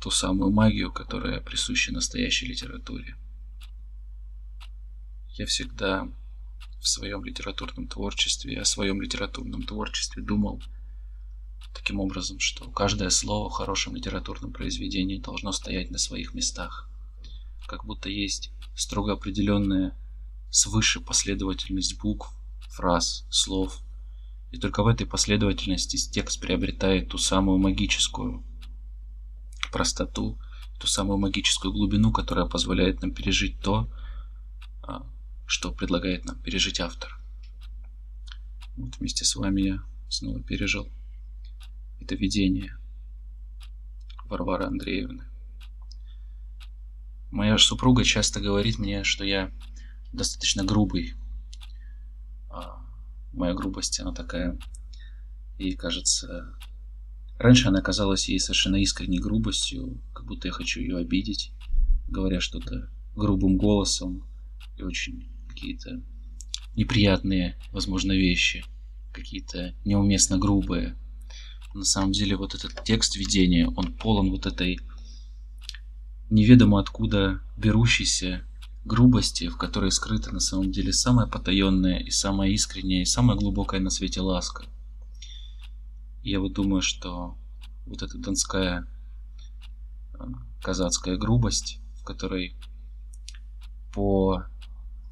[0.00, 3.16] ту самую магию, которая присуща настоящей литературе.
[5.34, 6.08] Я всегда
[6.80, 10.62] в своем литературном творчестве, о своем литературном творчестве думал
[11.74, 16.88] таким образом, что каждое слово в хорошем литературном произведении должно стоять на своих местах.
[17.66, 19.96] Как будто есть строго определенная
[20.56, 22.32] свыше последовательность букв,
[22.70, 23.82] фраз, слов.
[24.52, 28.42] И только в этой последовательности текст приобретает ту самую магическую
[29.70, 30.38] простоту,
[30.78, 33.90] ту самую магическую глубину, которая позволяет нам пережить то,
[34.82, 35.06] а,
[35.46, 37.20] что предлагает нам пережить автор.
[38.76, 40.88] Вот вместе с вами я снова пережил
[42.00, 42.78] это видение
[44.24, 45.24] Варвары Андреевны.
[47.30, 49.52] Моя супруга часто говорит мне, что я
[50.16, 51.14] достаточно грубый.
[52.48, 52.82] А
[53.32, 54.58] моя грубость, она такая,
[55.58, 56.54] и кажется,
[57.38, 61.52] раньше она казалась ей совершенно искренней грубостью, как будто я хочу ее обидеть,
[62.08, 64.26] говоря что-то грубым голосом
[64.76, 66.02] и очень какие-то
[66.74, 68.64] неприятные, возможно, вещи,
[69.12, 70.96] какие-то неуместно грубые.
[71.74, 74.80] На самом деле вот этот текст видения, он полон вот этой
[76.30, 78.44] неведомо откуда берущейся
[78.86, 83.80] грубости, в которой скрыта на самом деле самая потаенная и самая искренняя и самая глубокая
[83.80, 84.64] на свете ласка.
[86.22, 87.36] Я вот думаю, что
[87.84, 88.86] вот эта донская
[90.14, 90.24] э,
[90.62, 92.54] казацкая грубость, в которой
[93.92, 94.44] по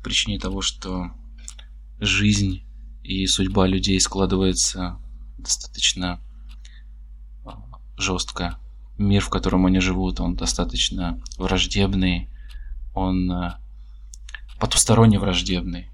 [0.03, 1.11] причине того, что
[1.99, 2.63] жизнь
[3.03, 5.01] и судьба людей складывается
[5.39, 6.21] достаточно
[7.45, 7.51] э,
[7.97, 8.59] жестко.
[8.99, 12.29] Мир, в котором они живут, он достаточно враждебный,
[12.95, 13.55] он э,
[14.59, 15.89] потусторонне враждебный.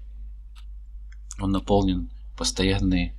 [1.39, 3.13] Он наполнен постоянной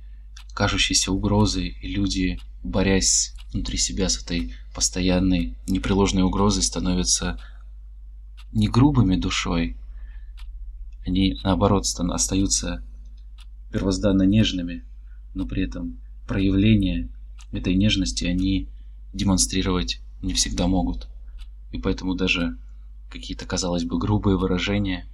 [0.53, 7.39] кажущейся угрозой, и люди, борясь внутри себя с этой постоянной непреложной угрозой, становятся
[8.51, 9.77] не грубыми душой,
[11.05, 12.83] они, наоборот, остаются
[13.71, 14.83] первозданно нежными,
[15.33, 17.09] но при этом проявление
[17.51, 18.69] этой нежности они
[19.13, 21.07] демонстрировать не всегда могут.
[21.71, 22.57] И поэтому даже
[23.09, 25.07] какие-то, казалось бы, грубые выражения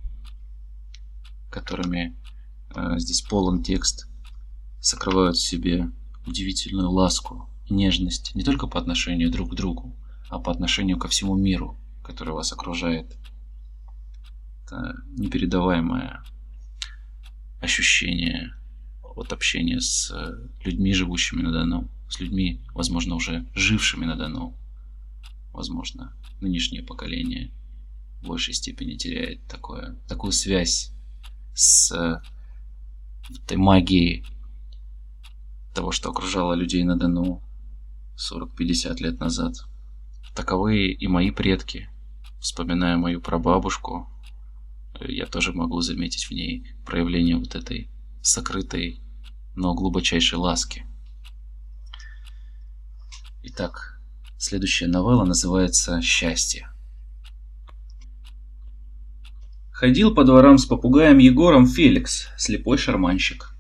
[1.50, 2.16] которыми
[2.76, 4.08] э, здесь полон текст,
[4.80, 5.92] сокрывают в себе
[6.26, 9.96] удивительную ласку нежность не только по отношению друг к другу,
[10.30, 13.18] а по отношению ко всему миру, который вас окружает.
[14.66, 16.24] Это непередаваемое
[17.60, 18.54] ощущение
[19.04, 20.14] от общения с
[20.64, 24.56] людьми, живущими на Дону, с людьми, возможно, уже жившими на Дону.
[25.52, 27.52] Возможно, нынешнее поколение
[28.22, 30.94] в большей степени теряет такое, такую связь
[31.60, 32.22] с э,
[33.44, 34.26] этой магией
[35.74, 37.44] того, что окружало людей на Дону
[38.16, 39.56] 40-50 лет назад.
[40.34, 41.90] Таковы и мои предки.
[42.40, 44.08] Вспоминая мою прабабушку,
[45.02, 47.90] я тоже могу заметить в ней проявление вот этой
[48.22, 49.02] сокрытой,
[49.56, 50.86] но глубочайшей ласки.
[53.44, 54.00] Итак,
[54.38, 56.69] следующая новелла называется «Счастье».
[59.80, 63.56] Ходил по дворам с попугаем Егором Феликс, слепой шарманщик.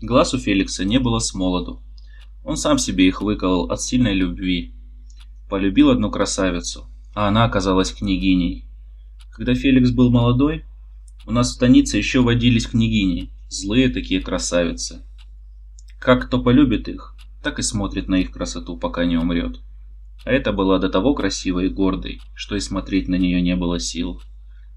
[0.00, 1.82] Глаз у Феликса не было с молоду.
[2.44, 4.72] Он сам себе их выколол от сильной любви.
[5.50, 8.66] Полюбил одну красавицу, а она оказалась княгиней.
[9.32, 10.64] Когда Феликс был молодой,
[11.26, 15.02] у нас в станице еще водились княгини, злые такие красавицы.
[15.98, 19.58] Как кто полюбит их, так и смотрит на их красоту, пока не умрет.
[20.24, 23.80] А это была до того красивой и гордой, что и смотреть на нее не было
[23.80, 24.22] сил.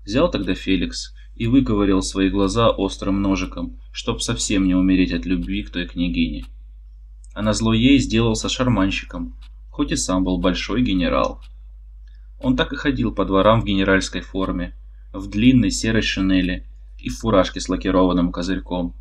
[0.08, 5.64] Взял тогда Феликс и выковырял свои глаза острым ножиком, чтоб совсем не умереть от любви
[5.64, 6.45] к той княгине.
[7.34, 9.36] А на зло ей сделался шарманщиком,
[9.70, 11.41] хоть и сам был большой генерал.
[12.39, 14.74] Он так и ходил по дворам в генеральской форме,
[15.12, 16.66] в длинной серой шинели
[16.99, 18.95] и в фуражке с лакированным козырьком.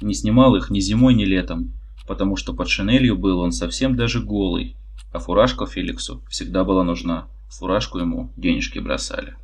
[0.00, 1.72] Не снимал их ни зимой, ни летом,
[2.06, 4.76] потому что под шинелью был он совсем даже голый,
[5.12, 7.26] а фуражка Феликсу всегда была нужна.
[7.48, 9.34] Фуражку ему денежки бросали.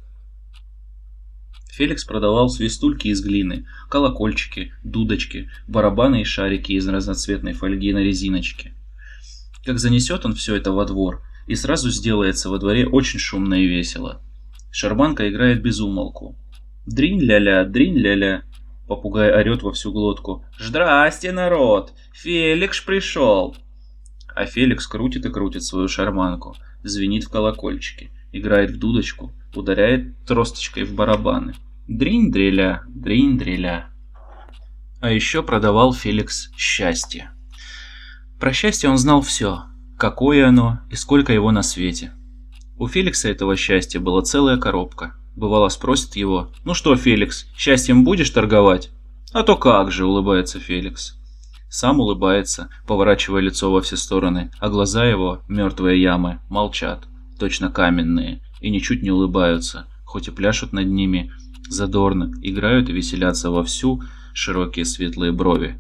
[1.79, 8.74] Феликс продавал свистульки из глины, колокольчики, дудочки, барабаны и шарики из разноцветной фольги на резиночке.
[9.64, 13.66] Как занесет он все это во двор, и сразу сделается во дворе очень шумно и
[13.68, 14.20] весело.
[14.72, 16.35] Шарманка играет без умолку.
[16.85, 18.43] Дринь-ля-ля, дринь-ля-ля.
[18.89, 20.45] Попугай орет во всю глотку.
[20.59, 21.93] «Здрасте, народ!
[22.12, 23.57] Феликс пришел!»
[24.35, 30.83] А Феликс крутит и крутит свою шарманку, звенит в колокольчике, играет в дудочку, ударяет тросточкой
[30.83, 31.55] в барабаны.
[31.89, 33.86] Дринь-дреля.
[35.01, 37.30] А еще продавал Феликс счастье.
[38.39, 39.62] Про счастье он знал все,
[39.97, 42.12] какое оно и сколько его на свете.
[42.76, 45.14] У Феликса этого счастья была целая коробка.
[45.34, 48.91] Бывало спросит его, «Ну что, Феликс, счастьем будешь торговать?»
[49.32, 51.18] «А то как же»,— улыбается Феликс.
[51.70, 57.09] Сам улыбается, поворачивая лицо во все стороны, а глаза его, мертвые ямы, молчат,
[57.39, 61.32] точно каменные, и ничуть не улыбаются, хоть и пляшут над ними,
[61.69, 64.03] задорно, играют и веселятся вовсю
[64.33, 65.79] широкие светлые брови.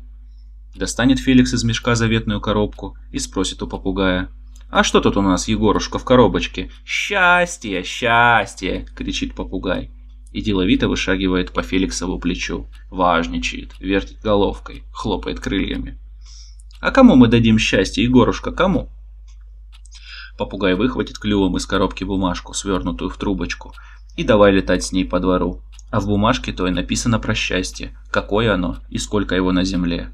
[0.74, 4.30] Достанет Феликс из мешка заветную коробку и спросит у попугая.
[4.70, 9.90] «А что тут у нас, Егорушка, в коробочке?» «Счастье, счастье!»— кричит попугай.
[10.30, 12.68] И деловито вышагивает по Феликсову плечу.
[12.90, 15.98] Важничает, вертит головкой, хлопает крыльями.
[16.80, 18.90] «А кому мы дадим счастье, Егорушка, кому?»
[20.38, 23.74] Попугай выхватит клювом из коробки бумажку, свернутую в трубочку,
[24.18, 25.62] и давай летать с ней по двору.
[25.90, 30.12] А в бумажке той написано про счастье, какое оно и сколько его на земле.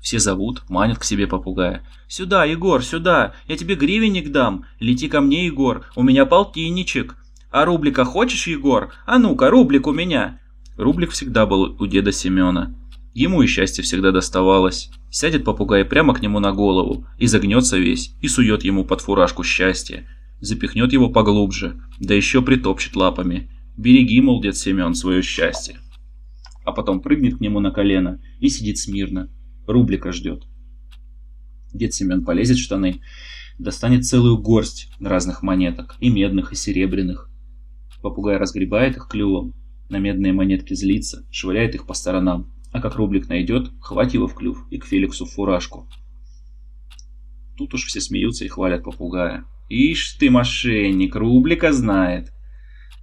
[0.00, 1.86] Все зовут, манят к себе попугая.
[2.08, 3.34] «Сюда, Егор, сюда!
[3.46, 4.64] Я тебе гривенник дам!
[4.80, 5.84] Лети ко мне, Егор!
[5.96, 7.16] У меня полтинничек!
[7.50, 8.94] А рублика хочешь, Егор?
[9.04, 10.40] А ну-ка, рублик у меня!»
[10.78, 12.74] Рублик всегда был у деда Семена.
[13.12, 14.90] Ему и счастье всегда доставалось.
[15.10, 19.44] Сядет попугай прямо к нему на голову, и загнется весь, и сует ему под фуражку
[19.44, 20.06] счастье.
[20.40, 23.50] Запихнет его поглубже, да еще притопчет лапами.
[23.76, 25.78] Береги, мол, дед Семен, свое счастье.
[26.64, 29.30] А потом прыгнет к нему на колено и сидит смирно,
[29.66, 30.44] Рублика ждет.
[31.72, 33.00] Дед Семен полезет в штаны,
[33.58, 37.28] достанет целую горсть разных монеток, и медных, и серебряных.
[38.00, 39.54] Попугай разгребает их клювом,
[39.88, 44.34] на медные монетки злится, швыряет их по сторонам, а как рублик найдет, хватит его в
[44.34, 45.88] клюв и к Феликсу в фуражку.
[47.56, 49.44] Тут уж все смеются и хвалят попугая.
[49.68, 52.32] «Ишь ты, мошенник, рублика знает!»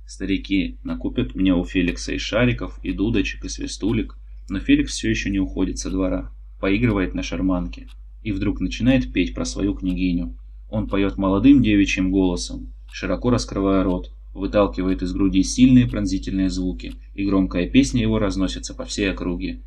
[0.06, 4.18] Старики накупят мне у Феликса и шариков, и дудочек, и свистулек,
[4.50, 6.32] но Феликс все еще не уходит со двора
[6.64, 7.90] поигрывает на шарманке
[8.22, 10.38] и вдруг начинает петь про свою княгиню.
[10.70, 17.26] Он поет молодым девичьим голосом, широко раскрывая рот, выталкивает из груди сильные пронзительные звуки, и
[17.26, 19.62] громкая песня его разносится по всей округе.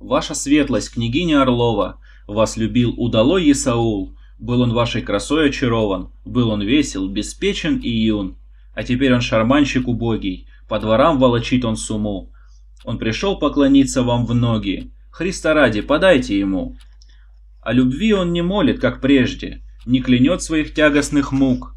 [0.00, 6.62] «Ваша светлость, княгиня Орлова, вас любил удалой Исаул, был он вашей красой очарован, был он
[6.62, 8.36] весел, беспечен и юн,
[8.74, 12.30] а теперь он шарманщик убогий, по дворам волочит он суму.
[12.84, 16.76] Он пришел поклониться вам в ноги, Христа ради, подайте ему.
[17.62, 21.76] О любви он не молит, как прежде, не клянет своих тягостных мук.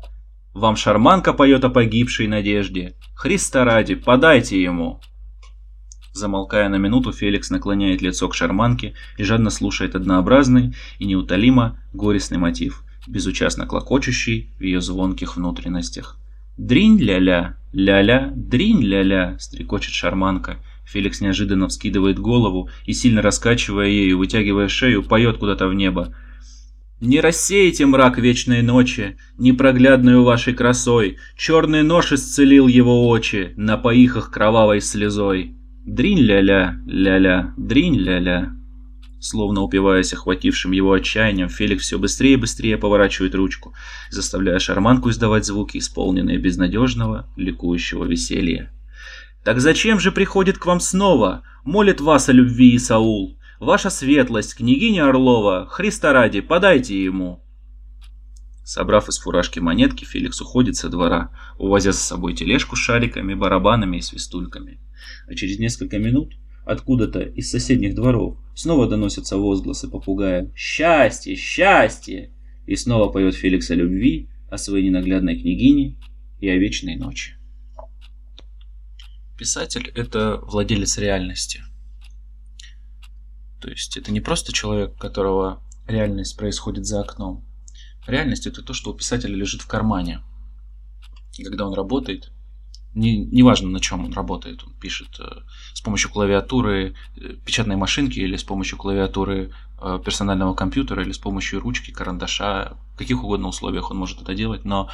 [0.56, 2.96] Вам шарманка поет о погибшей надежде.
[3.14, 5.02] Христа ради, подайте ему.
[6.18, 12.40] Замолкая на минуту, Феликс наклоняет лицо к шарманке и жадно слушает однообразный и неутолимо горестный
[12.40, 16.18] мотив, безучастно клокочущий в ее звонких внутренностях.
[16.58, 20.58] «Дринь-ля-ля, ля-ля, дринь-ля-ля»,— стрекочет шарманка,
[20.88, 26.16] Феликс неожиданно вскидывает голову и, сильно раскачивая ею, вытягивая шею, поет куда-то в небо.
[27.00, 34.32] «Не рассеете мрак вечной ночи, непроглядную вашей красой, черный нож исцелил его очи, напоих их
[34.32, 35.57] кровавой слезой.
[35.88, 38.52] Дринь-ля-ля, ля-ля, дринь-ля-ля».
[39.22, 43.74] Словно упиваясь охватившим его отчаянием, Феликс все быстрее и быстрее поворачивает ручку,
[44.12, 48.70] заставляя шарманку издавать звуки, исполненные безнадежного, ликующего веселья.
[49.46, 51.44] Так зачем же приходит к вам снова?
[51.64, 53.40] Молит вас о любви Исаул.
[53.62, 57.42] Ваша светлость, княгиня Орлова, Христа ради, подайте ему.
[58.68, 63.96] Собрав из фуражки монетки, Феликс уходит со двора, увозя за собой тележку с шариками, барабанами
[63.96, 64.82] и свистульками.
[65.26, 71.38] А через несколько минут откуда-то из соседних дворов снова доносятся возгласы попугая «Счастье!
[71.38, 72.34] Счастье!»
[72.66, 75.96] И снова поет Феликс о любви, о своей ненаглядной княгине
[76.42, 77.36] и о вечной ночи.
[79.38, 81.64] Писатель– это владелец реальности.
[83.62, 87.47] То есть это не просто человек, которого реальность происходит за окном.
[88.08, 90.22] Реальность– это то, что у писателя лежит в кармане.
[91.38, 92.32] И когда он работает,
[92.96, 95.42] не, неважно на чем он работает, он пишет э,
[95.74, 101.20] с помощью клавиатуры э, печатной машинки или с помощью клавиатуры э, персонального компьютера или с
[101.20, 104.90] помощью ручки, карандаша, в каких угодно условиях он может это делать, но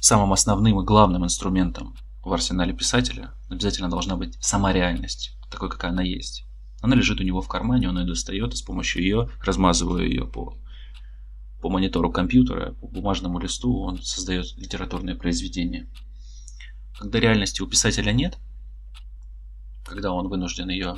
[0.00, 1.94] самым основным и главным инструментом
[2.24, 6.44] в арсенале писателя обязательно должна быть сама реальность, такой, какая она есть.
[6.80, 10.26] Она лежит у него в кармане, он ее достает и с помощью ее размазывая ее
[10.26, 10.56] по
[11.60, 15.88] по монитору компьютера, по бумажному листу он создает литературное произведение.
[16.98, 18.38] Когда реальности у писателя нет,
[19.84, 20.96] когда он вынужден ее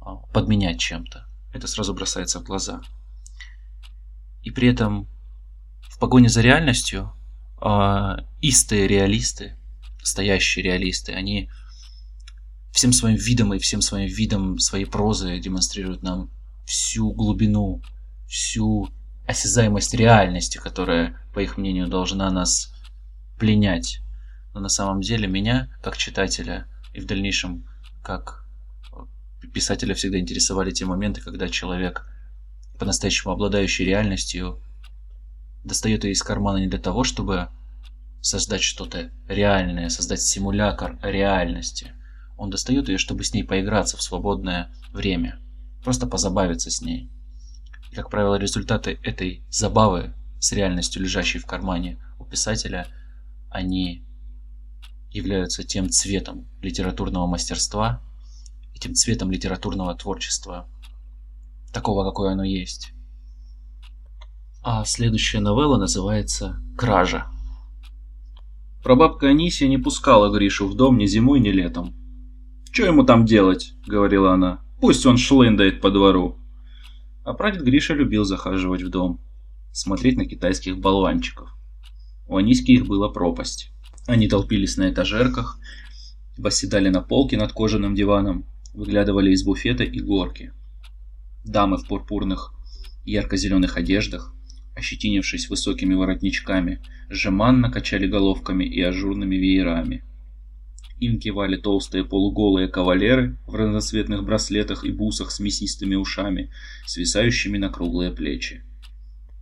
[0.00, 2.82] а, подменять чем-то, это сразу бросается в глаза.
[4.42, 5.08] И при этом
[5.82, 7.12] в погоне за реальностью
[7.60, 9.56] э, истые реалисты,
[10.00, 11.50] настоящие реалисты, они
[12.72, 16.30] всем своим видом и всем своим видом своей прозы демонстрируют нам
[16.64, 17.82] всю глубину,
[18.28, 18.90] всю
[19.28, 22.72] осязаемость реальности, которая, по их мнению, должна нас
[23.38, 24.00] пленять.
[24.54, 27.68] Но на самом деле меня, как читателя, и в дальнейшем
[28.02, 28.46] как
[29.52, 32.06] писателя всегда интересовали те моменты, когда человек,
[32.78, 34.62] по-настоящему обладающий реальностью,
[35.62, 37.48] достает ее из кармана не для того, чтобы
[38.22, 41.92] создать что-то реальное, создать симулятор реальности.
[42.38, 45.38] Он достает ее, чтобы с ней поиграться в свободное время,
[45.84, 47.10] просто позабавиться с ней.
[47.90, 52.86] И, как правило, результаты этой забавы с реальностью, лежащей в кармане у писателя,
[53.50, 54.04] они
[55.10, 58.02] являются тем цветом литературного мастерства,
[58.74, 60.68] этим цветом литературного творчества,
[61.72, 62.92] такого, какое оно есть.
[64.62, 67.26] А следующая новелла называется «Кража».
[68.82, 71.94] Прабабка Анисия не пускала Гришу в дом ни зимой, ни летом.
[72.70, 74.60] «Что ему там делать?»— говорила она.
[74.80, 76.38] «Пусть он шлындает по двору».
[77.28, 79.20] А прадед Гриша любил захаживать в дом,
[79.70, 81.50] смотреть на китайских болванчиков.
[82.26, 83.70] У Аниськи их была пропасть.
[84.06, 85.58] Они толпились на этажерках,
[86.38, 90.54] восседали на полке над кожаным диваном, выглядывали из буфета и горки.
[91.44, 92.54] Дамы в пурпурных
[93.04, 94.34] ярко-зеленых одеждах
[94.74, 100.02] ощетинившись высокими воротничками, жеманно качали головками и ажурными веерами.
[101.00, 106.50] Им кивали толстые полуголые кавалеры в разноцветных браслетах и бусах с мясистыми ушами,
[106.86, 108.62] свисающими на круглые плечи.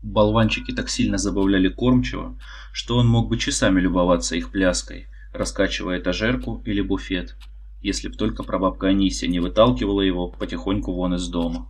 [0.02, 2.38] Болванчики так сильно забавляли кормчего,
[2.72, 7.36] что он мог бы часами любоваться их пляской, раскачивая этажерку или буфет,
[7.82, 11.68] если б только прабабка Анисия не выталкивала его потихоньку вон из дома.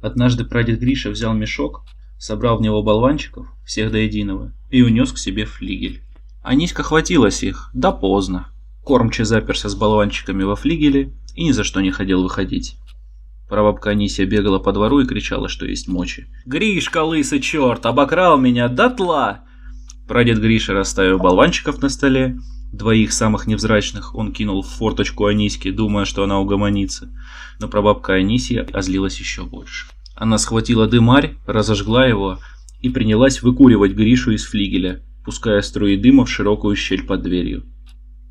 [0.00, 1.84] Однажды прадед Гриша взял мешок
[2.22, 6.04] собрал в него болванчиков, всех до единого, и унес к себе флигель.
[6.40, 8.51] Аниська хватилась их, да поздно.
[8.84, 12.76] Кормчий заперся с болванчиками во флигеле и ни за что не хотел выходить.
[13.48, 16.26] Прабабка Анисия бегала по двору и кричала, что есть мочи.
[16.46, 19.40] «Гришка, лысый черт, обокрал меня дотла!»
[20.08, 22.38] Прадед Гриша, расставив болванчиков на столе,
[22.72, 27.12] двоих самых невзрачных, он кинул в форточку Аниськи, думая, что она угомонится.
[27.60, 29.86] Но прабабка Анисия озлилась еще больше.
[30.16, 32.38] Она схватила дымарь, разожгла его
[32.80, 37.64] и принялась выкуривать Гришу из флигеля, пуская струи дыма в широкую щель под дверью.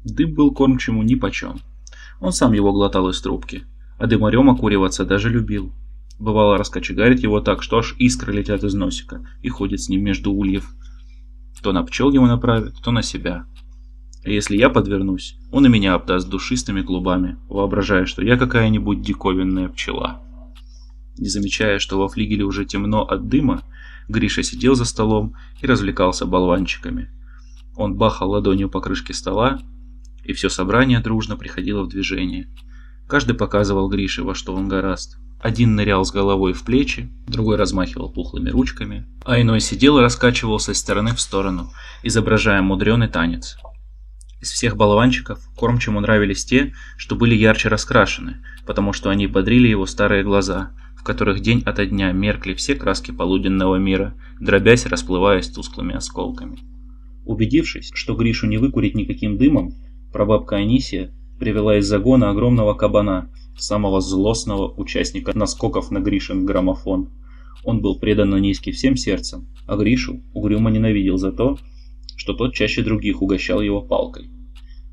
[0.04, 1.60] Дым был кормчему нипочем.
[2.20, 3.64] Он сам его глотал из трубки,
[3.98, 5.74] а дымарем окуриваться даже любил.
[6.20, 10.32] Бывало, раскочегарит его так, что аж искры летят из носика и ходит с ним между
[10.32, 10.70] ульев.
[11.64, 13.46] То на пчел его направит, то на себя.
[14.24, 19.70] А если я подвернусь, он и меня обдаст душистыми клубами, воображая, что я какая-нибудь диковинная
[19.70, 20.22] пчела.
[21.18, 23.64] Не замечая, что во флигеле уже темно от дыма,
[24.08, 27.10] Гриша сидел за столом и развлекался болванчиками.
[27.76, 29.60] Он бахал ладонью по крышке стола,
[30.24, 32.48] и все собрание дружно приходило в движение.
[33.08, 35.18] Каждый показывал Грише, во что он гораст.
[35.42, 40.74] Один нырял с головой в плечи, другой размахивал пухлыми ручками, а иной сидел и раскачивался
[40.74, 41.72] из стороны в сторону,
[42.04, 43.58] изображая мудреный танец.
[44.40, 49.86] Из всех болванчиков кормчему нравились те, что были ярче раскрашены, потому что они бодрили его
[49.86, 55.50] старые глаза, в которых день ото дня меркли все краски полуденного мира, дробясь и расплываясь
[55.50, 56.60] тусклыми осколками.
[57.26, 59.74] Убедившись, что Гришу не выкурить никаким дымом,
[60.12, 67.10] прабабка Анисия привела из загона огромного кабана, самого злостного участника наскоков на Гришин граммофон.
[67.64, 71.58] Он был предан низкий всем сердцем, а Гришу угрюмо ненавидел за то,
[72.16, 74.30] что тот чаще других угощал его палкой.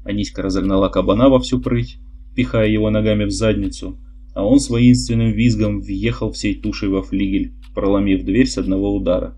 [0.05, 1.99] Аниська разогнала кабана во всю прыть,
[2.35, 3.99] пихая его ногами в задницу,
[4.35, 9.37] а он с воинственным визгом въехал всей тушей во флигель, проломив дверь с одного удара.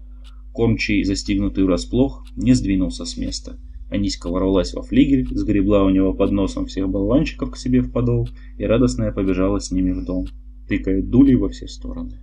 [0.52, 3.56] Кормчий, застигнутый врасплох, не сдвинулся с места.
[3.90, 8.28] Аниська ворвалась во флигель, сгребла у него под носом всех болванчиков к себе в подол
[8.56, 10.26] и радостная побежала с ними в дом,
[10.68, 12.20] тыкая дулей во все стороны.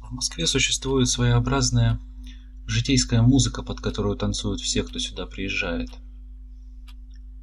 [0.00, 1.98] В Москве существует своеобразная
[2.66, 5.90] житейская музыка, под которую танцуют все, кто сюда приезжает.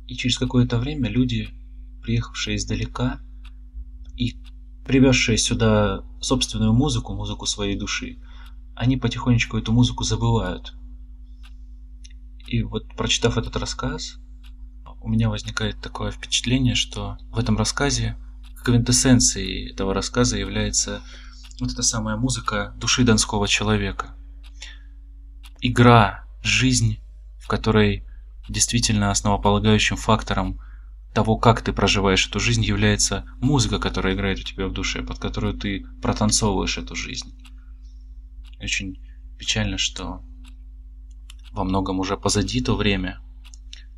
[0.08, 1.50] И через какое-то время люди,
[2.04, 3.20] приехавшие издалека,
[4.16, 4.36] и
[4.86, 8.18] привезшие сюда собственную музыку, музыку своей души,
[8.76, 10.74] они потихонечку эту музыку забывают.
[12.50, 14.18] И вот прочитав этот рассказ,
[15.02, 18.18] у меня возникает такое впечатление, что в этом рассказе
[18.66, 21.02] квинтэссенцией этого рассказа является
[21.60, 24.16] Вот эта самая музыка души донского человека.
[25.62, 26.98] Игра, жизнь,
[27.38, 28.04] в которой
[28.48, 30.60] действительно основополагающим фактором
[31.14, 35.20] того, как ты проживаешь эту жизнь, является музыка, которая играет у тебя в душе, под
[35.20, 37.38] которую ты протанцовываешь эту жизнь.
[38.60, 39.00] Очень
[39.38, 40.24] печально, что
[41.52, 43.20] во многом уже позади то время,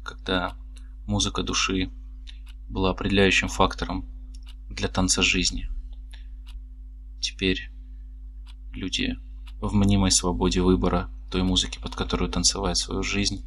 [0.04, 0.56] когда
[1.06, 1.92] музыка души
[2.70, 4.06] была определяющим фактором
[4.70, 5.70] для танца жизни.
[7.20, 7.70] Теперь
[8.74, 9.18] люди
[9.60, 13.46] в мнимой свободе выбора той музыки, под которую танцевать свою жизнь,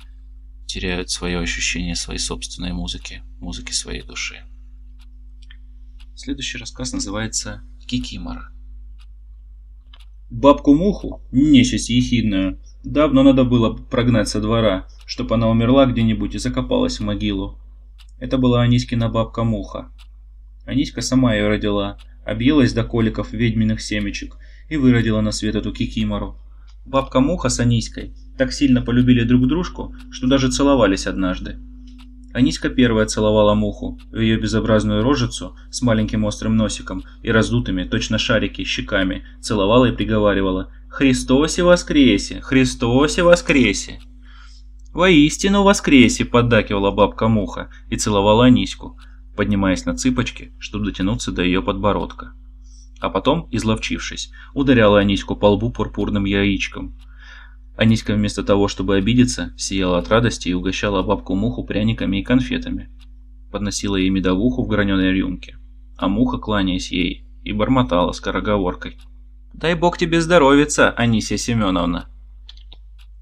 [0.66, 4.44] теряют свое ощущение своей собственной музыки, музыки своей души.
[6.16, 8.52] Следующий рассказ называется «Кикимора».
[10.30, 17.00] Бабку-муху, нечисть ехидную, давно надо было прогнать со двора, чтоб она умерла где-нибудь и закопалась
[17.00, 17.58] в могилу.
[18.20, 19.90] Это была Аниськина бабка-муха.
[20.66, 24.36] Аниська сама ее родила, объелась до коликов ведьминых семечек
[24.68, 26.36] и выродила на свет эту кикимору.
[26.86, 31.58] Бабка-муха с Аниськой так сильно полюбили друг дружку, что даже целовались однажды.
[32.34, 38.18] Аниська первая целовала муху в ее безобразную рожицу с маленьким острым носиком и раздутыми, точно
[38.18, 42.40] шарики, щеками, целовала и приговаривала «Христосе воскресе!
[42.40, 43.98] Христосе воскресе!»
[44.92, 48.96] «Воистину воскресе!»– поддакивала бабка-муха и целовала Аниську,
[49.36, 52.32] поднимаясь на цыпочки, чтобы дотянуться до ее подбородка.
[53.00, 56.96] А потом, изловчившись, ударяла Аниську по лбу пурпурным яичком–
[57.76, 62.88] Аниська вместо того, чтобы обидеться, сияла от радости и угощала бабку-муху пряниками и конфетами.
[63.50, 65.58] Подносила ей медовуху в граненой рюмке.
[65.96, 68.96] А муха, кланяясь ей, и бормотала скороговоркой.
[69.54, 72.08] «Дай бог тебе здоровиться, Анисия Семеновна!»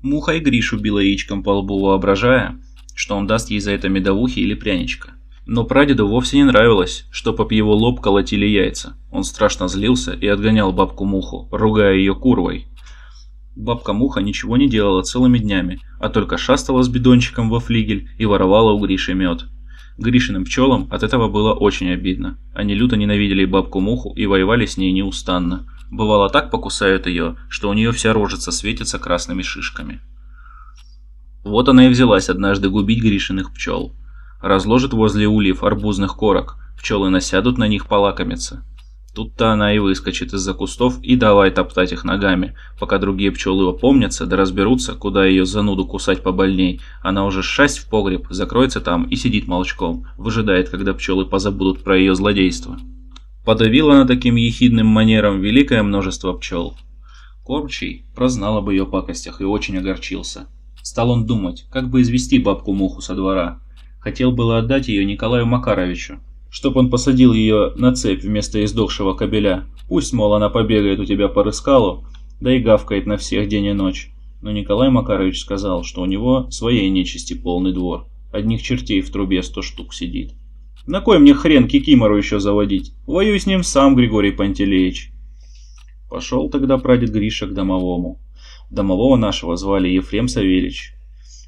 [0.02, 2.60] Муха и Гришу била яичком по лбу, воображая,
[2.96, 5.12] что он даст ей за это медовухи или пряничка.
[5.46, 8.96] Но прадеду вовсе не нравилось, что по его лоб колотили яйца.
[9.12, 12.66] Он страшно злился и отгонял бабку-муху, ругая ее курвой,
[13.54, 18.72] Бабка-муха ничего не делала целыми днями, а только шастала с бидончиком во флигель и воровала
[18.72, 19.44] у Гриши мед.
[19.98, 22.38] Гришиным пчелам от этого было очень обидно.
[22.54, 25.66] Они люто ненавидели бабку-муху и воевали с ней неустанно.
[25.92, 30.00] Бывало так покусают ее, что у нее вся рожица светится красными шишками.
[31.44, 33.94] Вот она и взялась однажды губить Гришиных пчел.
[34.40, 38.64] Разложит возле ульев арбузных корок, пчелы насядут на них полакомиться.
[39.14, 42.56] Тут-то она и выскочит из-за кустов и давай топтать их ногами.
[42.80, 47.90] Пока другие пчелы опомнятся, да разберутся, куда ее зануду кусать побольней, она уже шасть в
[47.90, 52.78] погреб, закроется там и сидит молчком, выжидает, когда пчелы позабудут про ее злодейство.
[53.44, 56.76] Подавила она таким ехидным манером великое множество пчел.
[57.44, 60.46] Кормчий прознал об ее пакостях и очень огорчился.
[60.82, 63.60] Стал он думать, как бы извести бабку-муху со двора.
[63.98, 66.20] Хотел было отдать ее Николаю Макаровичу,
[66.50, 69.64] чтоб он посадил ее на цепь вместо издохшего кобеля.
[69.88, 72.06] Пусть, мол, она побегает у тебя по рыскалу,
[72.40, 74.12] да и гавкает на всех день и ночь.
[74.40, 78.06] Но Николай Макарович сказал, что у него своей нечисти полный двор.
[78.32, 80.34] Одних чертей в трубе сто штук сидит.
[80.86, 82.92] На кой мне хрен Кикимору еще заводить?
[83.06, 85.12] Воюй с ним сам, Григорий Пантелеич.
[86.10, 88.20] Пошел тогда прадед Гриша к домовому.
[88.70, 90.94] Домового нашего звали Ефрем Савельич.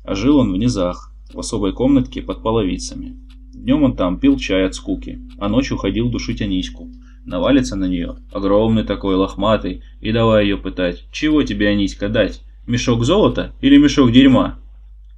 [0.05, 3.17] А жил он в низах, в особой комнатке под половицами.
[3.53, 6.91] Днем он там пил чай от скуки, а ночью ходил душить Аниську.
[7.25, 12.43] Навалится на нее, огромный такой, лохматый, и давай ее пытать, чего тебе, Аниська, дать?
[12.67, 14.59] Мешок золота или мешок дерьма?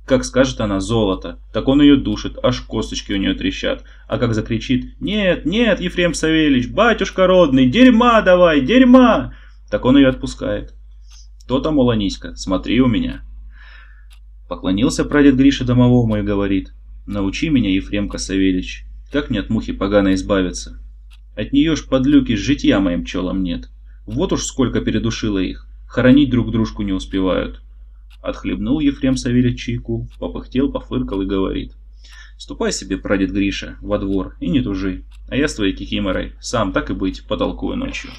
[0.07, 3.84] Как скажет она «золото», так он ее душит, аж косточки у нее трещат.
[4.07, 9.34] А как закричит «Нет, нет, Ефрем Савельич, батюшка родный, дерьма давай, дерьма!»
[9.68, 10.74] Так он ее отпускает.
[11.48, 13.22] То-то, мол, Аниська, смотри у меня.
[14.48, 16.72] Поклонился прадед Гриша домовому и говорит
[17.07, 20.80] Научи меня, Ефремка Савельич, как мне от мухи поганой избавиться?
[21.36, 23.70] От нее ж подлюки житья моим пчелам нет.
[24.07, 27.61] Вот уж сколько передушило их, хоронить друг дружку не успевают.
[28.27, 31.77] Отхлебнул Ефрем Савельич чайку, попыхтел, пофыркал и говорит.
[32.37, 36.72] Ступай себе, прадед Гриша, во двор и не тужи, а я с твоей кикиморой сам
[36.72, 38.11] так и быть потолкую ночью.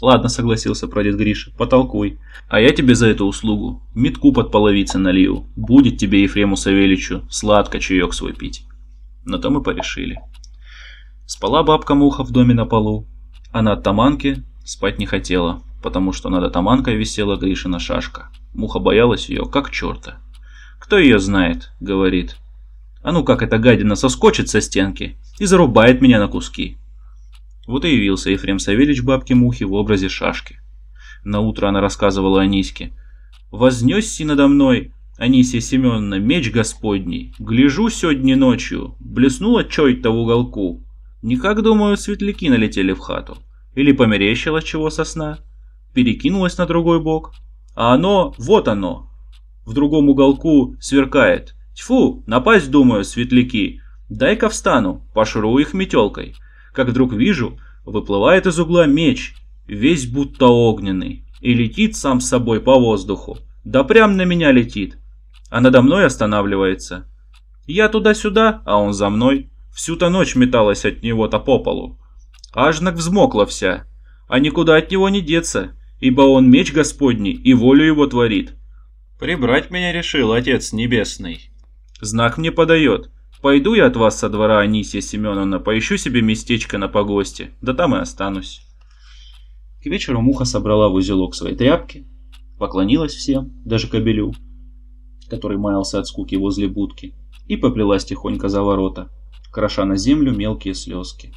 [0.00, 2.20] Ладно, согласился прадед Гриша, потолкуй.
[2.48, 5.44] А я тебе за эту услугу метку под половицы налью.
[5.54, 8.64] Будет тебе, Ефрему Савельичу, сладко чаек свой пить.
[9.26, 10.20] На то мы порешили.
[11.26, 13.06] Спала бабка Муха в доме на полу,
[13.52, 18.28] а на таманке спать не хотела, потому что над таманкой висела Гришина шашка.
[18.54, 20.18] Муха боялась ее, как черта.
[20.78, 22.36] «Кто ее знает?»— говорит.
[23.02, 26.78] «А ну как эта гадина соскочит со стенки и зарубает меня на куски».
[27.66, 30.58] Вот и явился Ефрем Савельич бабки-мухи в образе шашки.
[31.24, 32.92] На утро она рассказывала Аниське.
[33.50, 37.34] «Вознесся надо мной, Анисия Семеновна, меч господний.
[37.40, 40.84] Гляжу сегодня ночью, блеснула чой-то в уголку.
[41.22, 43.36] Никак, думаю, светляки налетели в хату.
[43.74, 45.38] Или померещилось чего со сна?
[45.98, 47.32] Перекинулось на другой бок?
[47.74, 49.10] А оно, вот оно,
[49.66, 51.56] в другом уголку сверкает.
[51.74, 53.80] Тьфу, напасть, думаю, светляки.
[54.08, 56.36] Дай-ка встану, пошру их метелкой.
[56.72, 59.34] Как вдруг вижу, выплывает из угла меч,
[59.66, 63.38] весь будто огненный, и летит сам с собой по воздуху.
[63.64, 64.98] Да прям на меня летит,
[65.50, 67.08] а надо мной останавливается.
[67.66, 69.50] Я туда-сюда, а он за мной.
[69.74, 71.98] Всю-то ночь металась от него-то по полу.
[72.52, 73.84] Ажнак взмокла вся,
[74.28, 78.54] а никуда от него не деться, ибо он меч Господний и волю его творит.
[79.18, 81.50] Прибрать меня решил Отец Небесный.
[82.00, 83.10] Знак мне подает.
[83.42, 87.94] Пойду я от вас со двора, Анисия Семеновна, поищу себе местечко на погосте, да там
[87.94, 88.62] и останусь.
[89.82, 92.06] К вечеру муха собрала в узелок свои тряпки,
[92.58, 94.34] поклонилась всем, даже кобелю,
[95.28, 97.14] который маялся от скуки возле будки,
[97.46, 99.08] и поплелась тихонько за ворота,
[99.52, 101.32] кроша на землю мелкие слезки.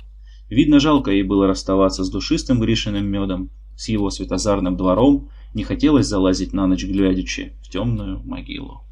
[0.49, 3.51] Видно, жалко ей было расставаться с душистым Гришиным медом,
[3.82, 8.84] с его светозарным двором, не хотелось залазить на ночь глядячи в темную могилу.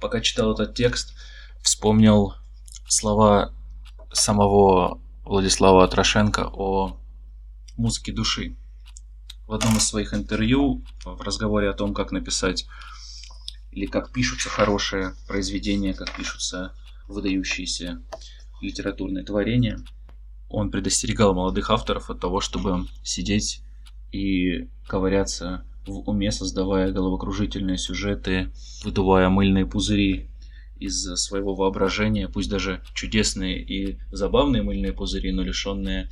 [0.00, 1.12] Пока читал этот текст,
[1.62, 2.34] вспомнил
[2.86, 3.52] слова
[4.12, 6.96] самого Владислава Трошенко о
[7.76, 8.56] музыке души.
[9.48, 12.68] В одном из своих интервью, в разговоре о том, как написать
[13.72, 16.72] или как пишутся хорошие произведения, как пишутся
[17.08, 18.00] выдающиеся
[18.60, 19.80] литературные творения,
[20.50, 23.62] он предостерегал молодых авторов от того, чтобы сидеть
[24.12, 28.52] и ковыряться в уме, создавая головокружительные сюжеты,
[28.84, 30.28] выдувая мыльные пузыри
[30.78, 36.10] из своего воображения, пусть даже чудесные и забавные мыльные пузыри, но лишенные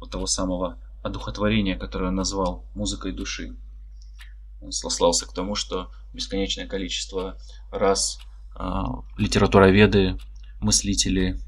[0.00, 3.54] вот того самого одухотворения, которое он назвал музыкой души.
[4.62, 7.36] Он слался к тому, что бесконечное количество
[7.70, 8.18] раз
[8.58, 8.64] э,
[9.18, 10.16] литературоведы,
[10.60, 11.38] мыслители,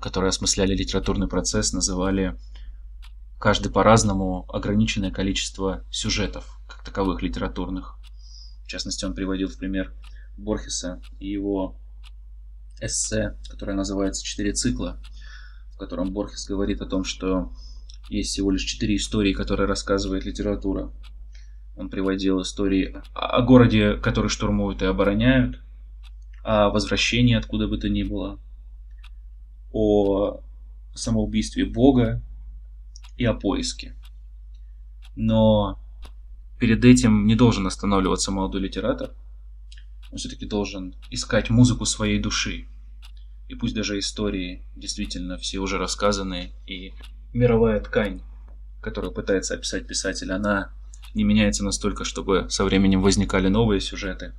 [0.00, 2.36] которые осмысляли литературный процесс, называли
[3.38, 7.98] каждый по-разному ограниченное количество сюжетов, как таковых литературных.
[8.64, 9.94] В частности, он приводил в пример
[10.36, 11.76] Борхеса и его
[12.80, 15.00] эссе, которое называется «Четыре цикла»,
[15.72, 17.52] в котором Борхес говорит о том, что
[18.08, 20.92] есть всего лишь четыре истории, которые рассказывает литература.
[21.76, 25.60] Он приводил истории о городе, который штурмуют и обороняют,
[26.42, 28.40] о возвращении откуда бы то ни было,
[29.72, 30.40] о
[30.94, 32.22] самоубийстве Бога
[33.16, 33.94] и о поиске.
[35.16, 35.78] Но
[36.58, 39.10] перед этим не должен останавливаться молодой литератор.
[40.10, 42.66] Он все-таки должен искать музыку своей души.
[43.48, 46.92] И пусть даже истории действительно все уже рассказаны, и
[47.32, 48.20] мировая ткань,
[48.80, 50.70] которую пытается описать писатель, она
[51.14, 54.34] не меняется настолько, чтобы со временем возникали новые сюжеты.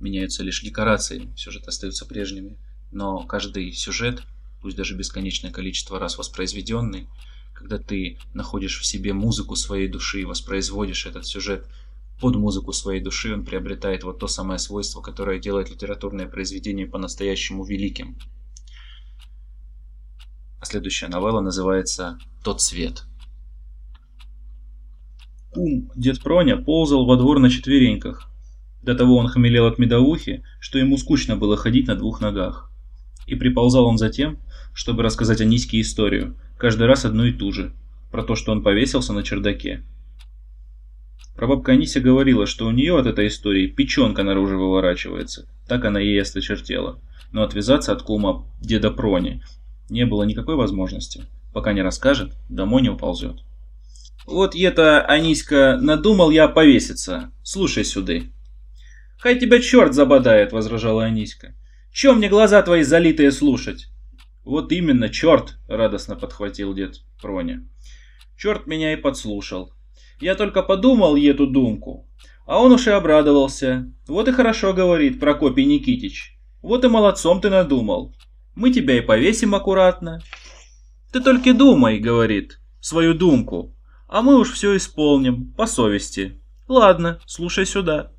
[0.00, 2.58] Меняются лишь декорации, сюжеты остаются прежними.
[2.90, 4.22] Но каждый сюжет,
[4.64, 7.06] пусть даже бесконечное количество раз воспроизведенный,
[7.52, 11.66] когда ты находишь в себе музыку своей души и воспроизводишь этот сюжет
[12.18, 17.62] под музыку своей души, он приобретает вот то самое свойство, которое делает литературное произведение по-настоящему
[17.62, 18.16] великим.
[20.62, 23.04] А следующая новелла называется «Тот свет».
[25.52, 28.30] Кум, дед Проня, ползал во двор на четвереньках.
[28.82, 32.70] До того он хмелел от медовухи, что ему скучно было ходить на двух ногах.
[33.26, 34.38] И приползал он за тем,
[34.72, 37.72] чтобы рассказать Аниське историю, каждый раз одну и ту же,
[38.10, 39.82] про то, что он повесился на чердаке.
[41.36, 46.20] Прабабка Анися говорила, что у нее от этой истории печенка наружу выворачивается, так она ей
[46.22, 47.00] осточертела.
[47.32, 49.42] Но отвязаться от кума деда Прони
[49.88, 51.24] не было никакой возможности.
[51.52, 53.40] Пока не расскажет, домой не уползет.
[54.26, 57.32] Вот это, Аниська, надумал я повеситься.
[57.42, 58.32] Слушай сюды.
[59.18, 61.54] Хай тебя черт забодает, возражала Аниська.
[61.94, 63.86] Чем мне глаза твои залитые слушать?
[64.44, 67.64] Вот именно, черт, радостно подхватил дед Проня.
[68.36, 69.72] Черт меня и подслушал.
[70.18, 72.08] Я только подумал эту думку,
[72.46, 73.92] а он уж и обрадовался.
[74.08, 76.36] Вот и хорошо говорит Прокопий Никитич.
[76.62, 78.12] Вот и молодцом ты надумал.
[78.56, 80.20] Мы тебя и повесим аккуратно.
[81.12, 83.72] Ты только думай, говорит, свою думку,
[84.08, 86.42] а мы уж все исполним, по совести.
[86.66, 88.10] Ладно, слушай сюда.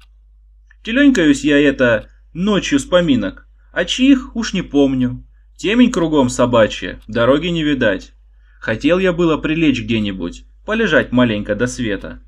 [0.81, 3.44] Теленькаюсь я это ночью с поминок,
[3.75, 5.27] а чьих уж не помню.
[5.57, 8.13] Темень кругом собачья, дороги не видать.
[8.61, 12.21] Хотел я было прилечь где-нибудь, полежать маленько до света.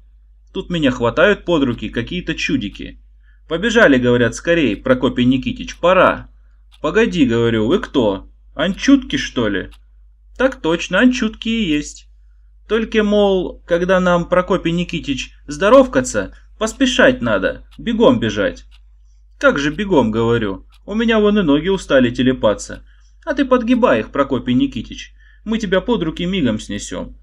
[0.54, 3.00] Тут меня хватают под руки какие-то чудики.
[3.48, 6.30] Побежали, говорят, скорей, Прокопий Никитич, пора.
[6.82, 8.30] Погоди, говорю, вы кто?
[8.54, 9.70] Анчутки, что ли?
[10.38, 12.10] Так точно, анчутки и есть.
[12.68, 18.66] Только, мол, когда нам, Прокопий Никитич, здоровкаться, поспешать надо, бегом бежать.
[19.40, 22.84] Как же бегом, говорю, у меня вон и ноги устали телепаться.
[23.26, 25.14] А ты подгибай их, Прокопий Никитич.
[25.44, 27.18] Мы тебя под руки мигом снесем.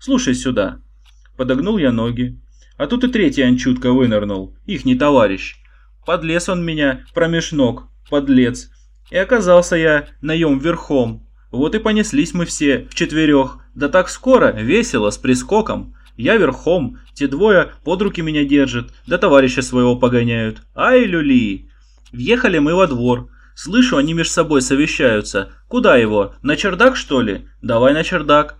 [0.00, 0.80] Слушай сюда.
[1.36, 2.40] Подогнул я ноги.
[2.78, 5.56] А тут и третий анчутка вынырнул, ихний товарищ.
[6.06, 8.70] Подлез он меня промеж ног, подлец.
[9.10, 11.28] И оказался я наем верхом.
[11.50, 13.58] Вот и понеслись мы все в четверех.
[13.74, 15.94] Да так скоро, весело, с прискоком.
[16.16, 20.62] Я верхом, те двое под руки меня держат, да товарища своего погоняют.
[20.74, 21.69] Ай, люли!
[22.12, 23.28] Въехали мы во двор.
[23.54, 25.52] Слышу, они между собой совещаются.
[25.68, 26.34] Куда его?
[26.42, 27.46] На чердак, что ли?
[27.62, 28.56] Давай на чердак.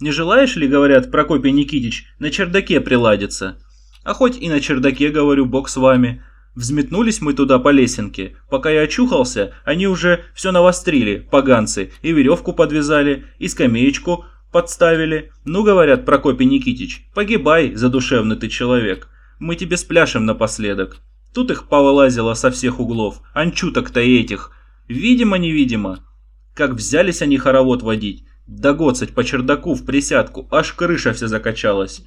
[0.00, 3.58] Не желаешь ли, говорят, Прокопий Никитич, на чердаке приладиться?
[4.04, 6.22] А хоть и на чердаке, говорю, бог с вами.
[6.54, 8.36] Взметнулись мы туда по лесенке.
[8.48, 15.30] Пока я очухался, они уже все навострили, поганцы, и веревку подвязали, и скамеечку подставили.
[15.44, 19.08] Ну, говорят, Прокопий Никитич, погибай, задушевный ты человек.
[19.38, 20.96] Мы тебе спляшем напоследок.
[21.38, 24.50] Тут их повылазило со всех углов, анчуток-то этих.
[24.88, 26.00] Видимо-невидимо.
[26.52, 32.02] Как взялись они хоровод водить, да гоцать по чердаку в присядку, аж крыша вся закачалась.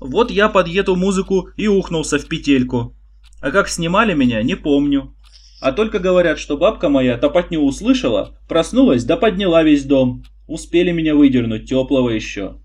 [0.00, 2.94] Вот я под эту музыку и ухнулся в петельку.
[3.40, 5.16] А как снимали меня, не помню.
[5.62, 10.24] А только говорят, что бабка моя топотню услышала, проснулась да подняла весь дом.
[10.46, 12.60] Успели меня выдернуть, теплого еще.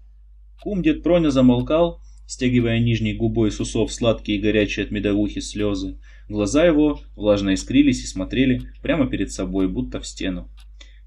[0.62, 2.03] Кум дед Проня замолкал,
[2.34, 6.00] стягивая нижней губой с усов сладкие и горячие от медовухи слезы.
[6.28, 10.50] Глаза его влажно искрились и смотрели прямо перед собой, будто в стену.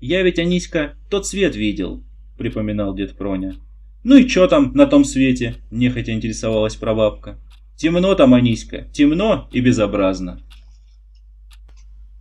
[0.00, 2.04] «Я ведь, Аниська, тот свет видел»,—
[2.38, 3.56] припоминал дед Проня.
[4.04, 7.40] «Ну и чё там на том свете?»— нехотя интересовалась прабабка.
[7.76, 10.40] «Темно там, Аниська, темно и безобразно».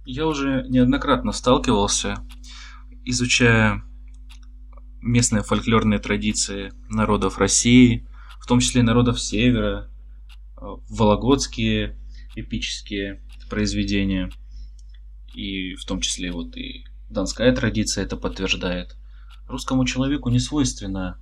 [0.03, 2.16] Я уже неоднократно сталкивался,
[3.06, 3.84] изучая
[5.01, 8.08] местные фольклорные традиции народов России,
[8.46, 9.89] в том числе народов Севера,
[10.56, 11.98] вологодские
[12.36, 13.20] эпические
[13.50, 14.30] произведения,
[15.34, 18.98] и в том числе вот и Донская традиция это подтверждает.
[19.48, 21.18] Русскому человеку не свойственно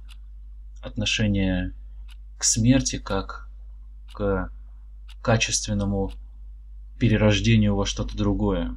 [0.81, 1.73] отношение
[2.37, 3.47] к смерти как
[4.11, 4.51] к
[5.21, 6.11] качественному
[6.99, 8.75] перерождению во что-то другое.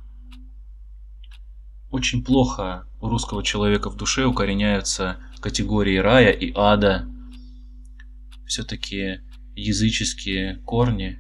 [1.91, 7.09] Очень плохо у русского человека в душе укореняются категории рая и ада.
[8.47, 9.21] Все-таки
[9.55, 11.19] языческие корни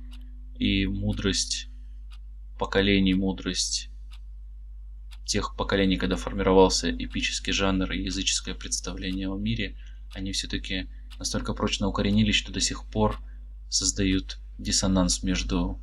[0.58, 1.68] и мудрость
[2.58, 3.90] поколений, мудрость
[5.24, 9.76] тех поколений, когда формировался эпический жанр и языческое представление о мире,
[10.14, 13.18] они все-таки настолько прочно укоренились, что до сих пор
[13.68, 15.80] создают диссонанс между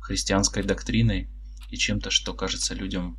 [0.00, 1.28] христианской доктриной
[1.70, 3.18] и чем-то, что кажется людям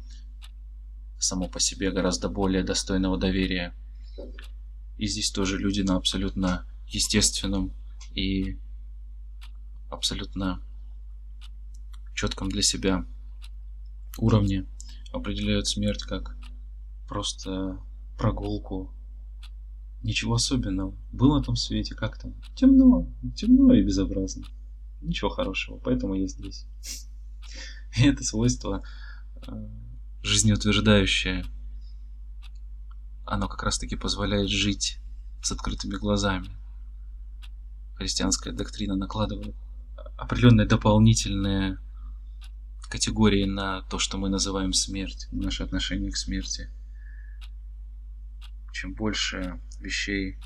[1.19, 3.73] само по себе гораздо более достойного доверия.
[4.97, 7.73] И здесь тоже люди на абсолютно естественном
[8.13, 8.57] и
[9.89, 10.61] абсолютно
[12.15, 13.05] четком для себя
[14.17, 14.65] уровне
[15.11, 16.35] определяют смерть как
[17.07, 17.79] просто
[18.17, 18.93] прогулку.
[20.03, 20.95] Ничего особенного.
[21.11, 22.35] Был на том свете, как там?
[22.55, 23.11] Темно.
[23.35, 24.45] Темно и безобразно.
[25.01, 26.65] Ничего хорошего, поэтому я здесь.
[27.97, 28.83] Это свойство
[29.47, 29.69] э,
[30.23, 31.45] жизнеутверждающее.
[33.25, 34.99] Оно как раз таки позволяет жить
[35.43, 36.49] с открытыми глазами.
[37.97, 39.55] Христианская доктрина накладывает
[40.17, 41.79] определенные дополнительные
[42.89, 46.69] категории на то, что мы называем смерть, наше отношение к смерти.
[48.71, 50.37] Чем больше вещей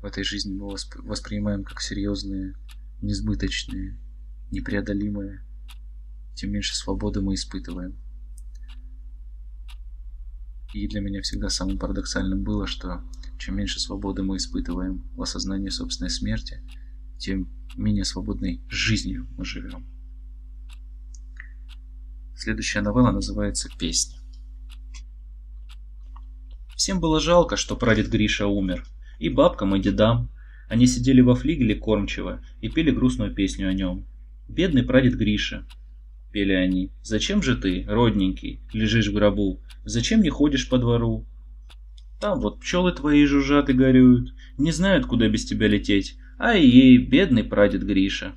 [0.00, 2.54] в этой жизни мы воспринимаем как серьезные,
[3.00, 3.98] несбыточные,
[4.50, 5.44] непреодолимые,
[6.34, 7.96] тем меньше свободы мы испытываем.
[10.72, 13.02] И для меня всегда самым парадоксальным было, что
[13.38, 16.62] чем меньше свободы мы испытываем в осознании собственной смерти,
[17.18, 19.86] тем менее свободной жизнью мы живем.
[22.36, 24.18] Следующая новелла называется «Песня».
[26.76, 28.84] Всем было жалко, что прадед Гриша умер.
[29.18, 30.30] И бабкам, и дедам.
[30.68, 34.06] Они сидели во флигеле кормчиво и пели грустную песню о нем.
[34.48, 35.66] «Бедный прадед Гриша»,—
[36.32, 36.90] пели они.
[37.02, 39.62] «Зачем же ты, родненький, лежишь в гробу?
[39.84, 41.26] Зачем не ходишь по двору?
[42.24, 46.16] Там вот пчелы твои жужжат и горюют, не знают, куда без тебя лететь.
[46.38, 48.32] Ай-ей, бедный прадед Гриша».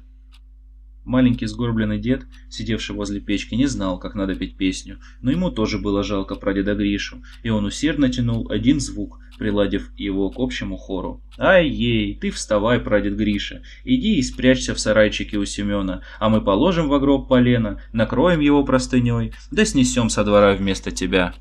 [1.05, 5.79] Маленький сгорбленный дед, сидевший возле печки, не знал, как надо петь песню, но ему тоже
[5.79, 11.21] было жалко прадеда Гришу, и он усердно тянул один звук, приладив его к общему хору.
[11.37, 16.89] «Ай-ей, ты вставай, прадед Гриша, иди и спрячься в сарайчике у Семена, а мы положим
[16.89, 21.33] в гроб полено, накроем его простыней, да снесем со двора вместо тебя».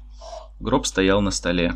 [0.61, 1.75] Гроб стоял на столе.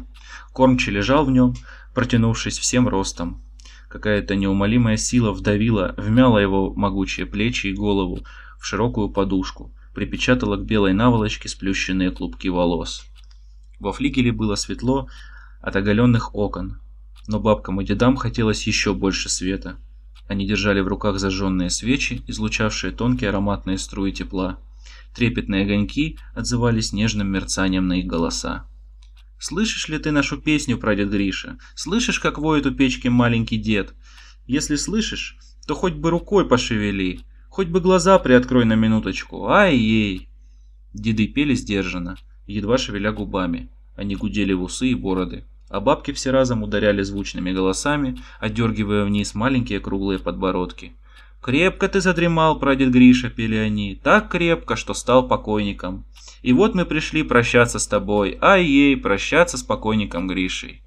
[0.52, 1.54] Кормчий лежал в нем,
[1.94, 3.42] протянувшись всем ростом.
[3.88, 8.24] Какая-то неумолимая сила вдавила, вмяла его могучие плечи и голову
[8.58, 13.04] в широкую подушку, припечатала к белой наволочке сплющенные клубки волос.
[13.80, 15.08] Во флигеле было светло,
[15.60, 16.80] от оголенных окон.
[17.26, 19.76] Но бабкам и дедам хотелось еще больше света.
[20.28, 24.58] Они держали в руках зажженные свечи, излучавшие тонкие ароматные струи тепла.
[25.14, 28.66] Трепетные огоньки отзывались нежным мерцанием на их голоса.
[29.40, 31.56] «Слышишь ли ты нашу песню, прадед Гриша?
[31.74, 33.94] Слышишь, как воет у печки маленький дед?
[34.46, 39.46] Если слышишь, то хоть бы рукой пошевели, хоть бы глаза приоткрой на минуточку.
[39.48, 40.28] Ай-ей!»
[40.92, 42.16] Деды пели сдержанно,
[42.46, 43.70] едва шевеля губами.
[43.96, 49.34] Они гудели в усы и бороды, а бабки все разом ударяли звучными голосами, отдергивая вниз
[49.34, 50.92] маленькие круглые подбородки.
[51.42, 56.04] «Крепко ты задремал, прадед Гриша»,— пели они,— «так крепко, что стал покойником.
[56.42, 60.82] И вот мы пришли прощаться с тобой, ай-ей, прощаться с покойником Гришей».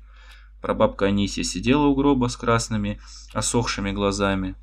[0.62, 3.00] Прабабка Анисия сидела у гроба с красными,
[3.34, 4.56] осохшими глазами.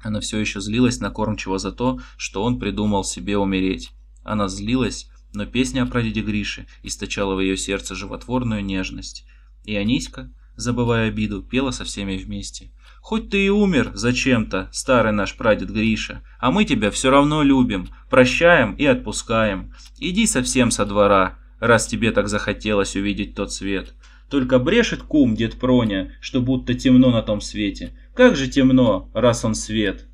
[0.00, 3.92] Она все еще злилась на кормчего за то, что он придумал себе умереть.
[4.22, 9.24] Она злилась, но песня о прадеде Грише источала в ее сердце животворную нежность.
[9.64, 12.70] И Аниська, забывая обиду, пела со всеми вместе.
[13.00, 17.88] «Хоть ты и умер зачем-то, старый наш прадед Гриша, а мы тебя все равно любим,
[18.10, 19.72] прощаем и отпускаем.
[19.98, 23.94] Иди совсем со двора, раз тебе так захотелось увидеть тот свет.
[24.30, 27.92] Только брешет кум дед Проня, что будто темно на том свете.
[28.14, 30.06] Как же темно, раз он свет?»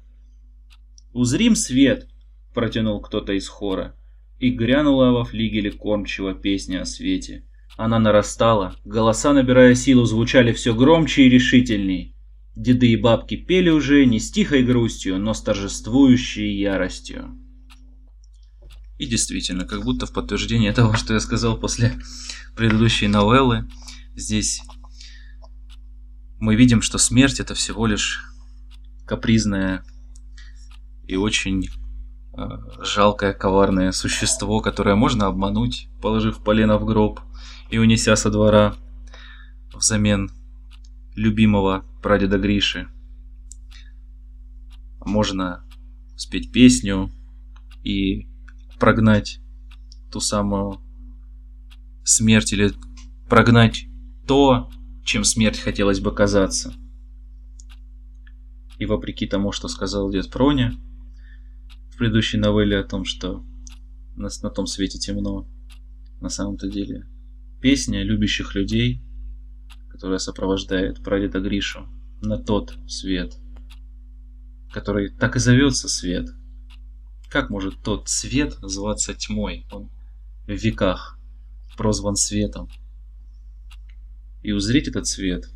[1.12, 2.08] «Узрим свет»,—
[2.54, 3.96] протянул кто-то из хора
[4.38, 7.44] и грянула во флигеле кормчего песня о свете.
[7.76, 12.13] Она нарастала, голоса, набирая силу, звучали все громче и решительней.
[12.56, 17.36] Деды и бабки пели уже не с тихой грустью, но с торжествующей яростью.
[18.98, 21.94] И действительно, как будто в подтверждение того, что я сказал после
[22.56, 23.68] предыдущей новеллы,
[24.14, 24.62] здесь
[26.38, 28.24] мы видим, что смерть это всего лишь
[29.06, 29.84] капризное
[31.06, 31.68] и очень
[32.36, 37.20] Э, жалкое коварное существо, которое можно обмануть, положив полено в гроб
[37.70, 38.74] и унеся со двора
[39.72, 40.30] взамен
[41.14, 42.88] любимого прадеда Гриши.
[45.00, 45.64] Можно
[46.16, 47.10] спеть песню
[47.82, 48.28] и
[48.78, 49.40] прогнать
[50.10, 50.80] ту самую
[52.04, 52.72] смерть или
[53.28, 53.86] прогнать
[54.26, 54.70] то,
[55.04, 56.74] чем смерть хотелось бы казаться.
[58.78, 60.74] И вопреки тому, что сказал дед Проня,
[61.90, 63.44] в предыдущей новелле о том, что
[64.16, 65.48] на, на том свете темно.
[66.20, 67.06] На самом-то деле
[67.60, 69.00] песня любящих людей,
[69.94, 71.86] которая сопровождает прадеда Гришу
[72.20, 73.32] на тот свет,
[74.72, 76.30] который так и зовется свет.
[77.30, 79.68] Как может тот свет называться тьмой?
[79.70, 79.88] Он
[80.48, 81.16] в веках
[81.76, 82.68] прозван светом.
[84.42, 85.48] И узреть этот свет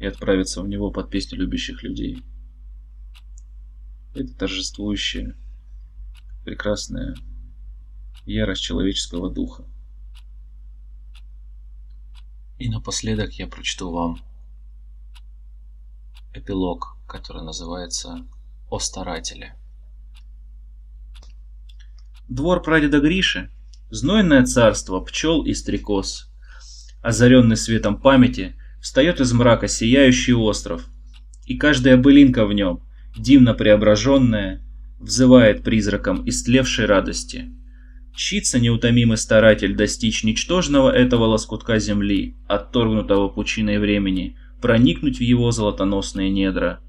[0.00, 2.24] и отправиться в него под песню любящих людей–
[4.14, 5.36] это торжествующая,
[6.44, 7.14] прекрасная
[8.26, 9.64] ярость человеческого духа.
[12.58, 14.18] И напоследок я прочту вам
[16.34, 18.26] эпилог, который называется
[18.68, 19.54] «О старателе».
[22.28, 23.50] Двор прадеда Гриши–
[23.90, 26.30] знойное царство пчел и стрекоз.
[27.00, 30.84] Озаренный светом памяти, встает из мрака сияющий остров,
[31.46, 32.82] и каждая былинка в нем
[33.16, 34.62] дивно преображенная,
[34.98, 37.50] взывает призраком истлевшей радости.
[38.18, 46.28] Чится неутомимый старатель достичь ничтожного этого лоскутка земли, отторгнутого пучиной времени, проникнуть в его золотоносные
[46.28, 46.80] недра.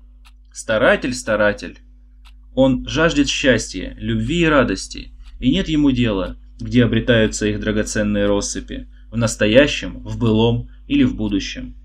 [0.51, 1.77] Старатель, старатель.
[2.55, 8.87] Он жаждет счастья, любви и радости, и нет ему дела, где обретаются их драгоценные россыпи,
[9.11, 11.75] в настоящем, в былом или в будущем.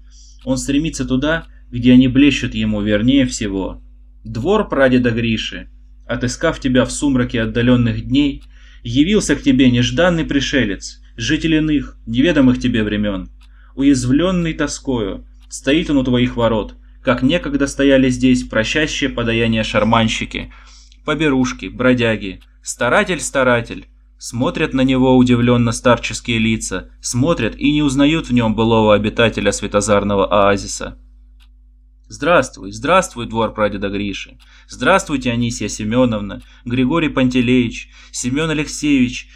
[0.46, 3.82] Он стремится туда, где они блещут ему вернее всего,
[4.24, 5.68] Двор прадеда Гриши,
[6.06, 8.42] отыскав тебя в сумраке отдаленных дней,
[8.84, 13.30] явился к тебе нежданный пришелец, житель иных, неведомых тебе времен.
[13.74, 20.52] Уязвленный тоскою, стоит он у твоих ворот, как некогда стояли здесь прощащие подаяния шарманщики,
[21.04, 23.86] поберушки, бродяги, старатель-старатель.
[24.16, 30.26] Смотрят на него удивленно старческие лица, смотрят и не узнают в нем былого обитателя светозарного
[30.26, 30.96] оазиса.
[32.08, 34.36] Здравствуй, здравствуй, двор прадеда Гриши.
[34.68, 39.28] Здравствуйте, Анисия Семеновна, Григорий Пантелеич, Семен Алексеевич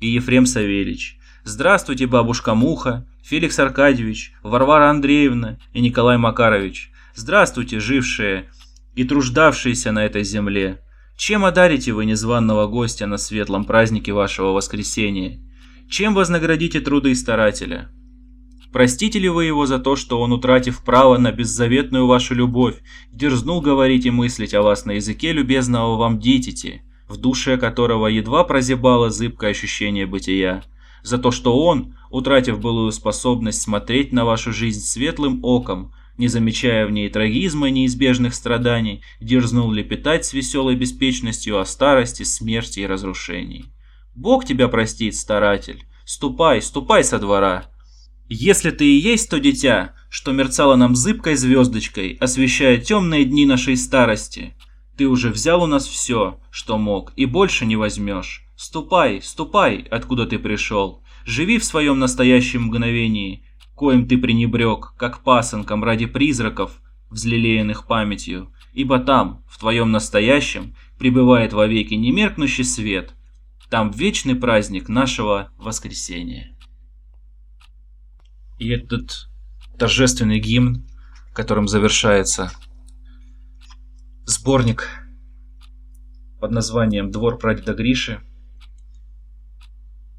[0.00, 1.18] и Ефрем Савельич.
[1.44, 6.90] Здравствуйте, бабушка Муха, Феликс Аркадьевич, Варвара Андреевна и Николай Макарович.
[7.14, 8.48] Здравствуйте, жившие
[8.94, 10.80] и труждавшиеся на этой земле.
[11.18, 15.40] Чем одарите вы незваного гостя на светлом празднике вашего воскресения?
[15.90, 17.90] Чем вознаградите труды старателя?
[18.74, 22.74] Простите ли вы его за то, что он, утратив право на беззаветную вашу любовь,
[23.12, 28.42] дерзнул говорить и мыслить о вас на языке любезного вам дитяти, в душе которого едва
[28.42, 30.64] прозябало зыбкое ощущение бытия?
[31.04, 36.84] За то, что он, утратив былую способность смотреть на вашу жизнь светлым оком, не замечая
[36.88, 42.86] в ней трагизма и неизбежных страданий, дерзнул лепетать с веселой беспечностью о старости, смерти и
[42.86, 43.66] разрушении.
[44.16, 45.84] Бог тебя простит, старатель.
[46.04, 47.70] Ступай, ступай со двора.
[48.28, 53.76] Если ты и есть то дитя, что мерцало нам зыбкой звездочкой, освещая темные дни нашей
[53.76, 54.54] старости,
[54.96, 58.46] ты уже взял у нас все, что мог, и больше не возьмешь.
[58.56, 61.02] Ступай, ступай, откуда ты пришел.
[61.26, 63.44] Живи в своем настоящем мгновении,
[63.74, 71.52] коим ты пренебрег, как пасынком ради призраков, взлелеянных памятью, ибо там, в твоем настоящем, пребывает
[71.52, 73.14] вовеки немеркнущий свет,
[73.74, 76.53] там вечный праздник нашего воскресения.
[78.58, 79.28] И этот
[79.78, 80.86] торжественный гимн,
[81.32, 82.52] которым завершается
[84.24, 84.88] сборник
[86.40, 88.20] под названием «Двор прадеда Гриши»,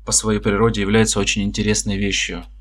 [0.05, 2.43] по своей природе является очень интересной вещью–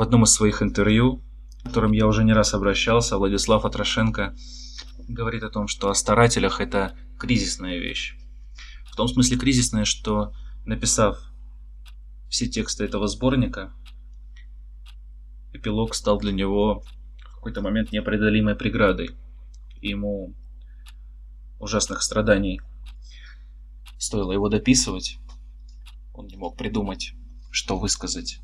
[0.00, 1.22] в одном из своих интервью,
[1.60, 4.34] к которым я уже не раз обращался, Владислав Атрошенко
[5.08, 8.16] говорит о том, что о старателях это кризисная вещь.
[8.90, 10.32] В том смысле кризисная, что
[10.64, 11.18] написав
[12.30, 13.74] все тексты этого сборника,
[15.52, 16.82] эпилог стал для него
[17.18, 19.10] в какой-то момент непреодолимой преградой.
[19.82, 20.34] И ему
[21.58, 22.62] ужасных страданий
[23.98, 25.18] стоило его дописывать.
[26.14, 27.12] Он не мог придумать,
[27.50, 28.40] что высказать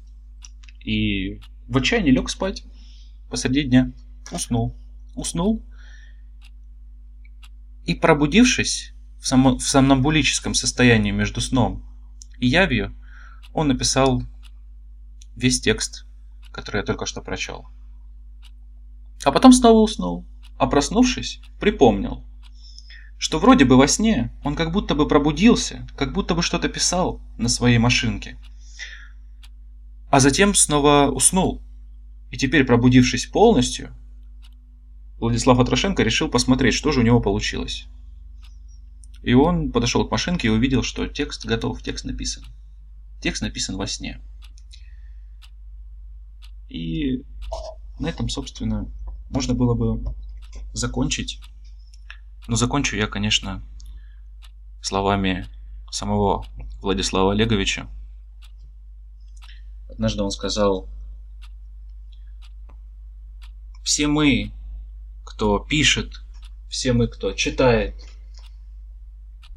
[0.87, 2.65] и в отчаянии лег спать
[3.29, 3.93] посреди дня.
[4.31, 4.77] Уснул.
[5.17, 5.67] Уснул.
[7.85, 11.85] И пробудившись в, само, в сомнамбулическом состоянии между сном
[12.39, 12.95] и явью,
[13.53, 14.23] он написал
[15.35, 16.07] весь текст,
[16.53, 17.67] который я только что прочел.
[19.25, 20.25] А потом снова уснул,
[20.59, 22.25] а проснувшись, припомнил,
[23.19, 27.21] что вроде бы во сне он как будто бы пробудился, как будто бы что-то писал
[27.39, 28.39] на своей машинке–
[30.11, 31.63] а затем снова уснул.
[32.31, 33.95] И теперь, пробудившись полностью,
[35.19, 37.87] Владислав Атрошенко решил посмотреть, что же у него получилось.
[39.23, 42.45] И он подошел к машинке и увидел, что текст готов, текст написан.
[43.27, 44.21] Текст написан во сне.
[46.69, 47.25] И
[47.99, 48.89] на этом, собственно,
[49.31, 50.15] можно было бы
[50.73, 51.41] закончить.
[52.47, 53.65] Но закончу я, конечно,
[54.81, 55.49] словами
[55.91, 56.47] самого
[56.81, 57.91] Владислава Олеговича,
[59.89, 60.89] Однажды он сказал,
[63.83, 64.53] все мы,
[65.25, 66.23] кто пишет,
[66.69, 68.01] все мы, кто читает,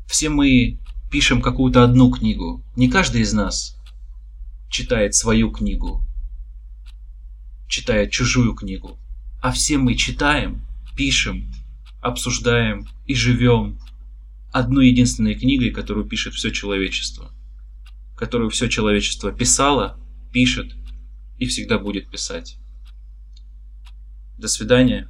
[0.07, 0.80] все мы
[1.10, 2.64] пишем какую-то одну книгу.
[2.76, 3.78] Не каждый из нас
[4.70, 6.03] читает свою книгу,
[7.68, 8.97] читает чужую книгу,
[9.41, 11.51] а все мы читаем, пишем,
[12.01, 13.80] обсуждаем и живем
[14.51, 17.32] одной единственной книгой, которую пишет все человечество,
[18.16, 19.97] которую все человечество писало
[20.32, 20.76] пишет
[21.38, 22.57] и всегда будет писать.
[24.38, 25.10] До свидания.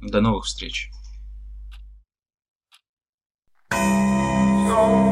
[0.00, 0.90] До новых встреч.
[4.76, 5.05] home.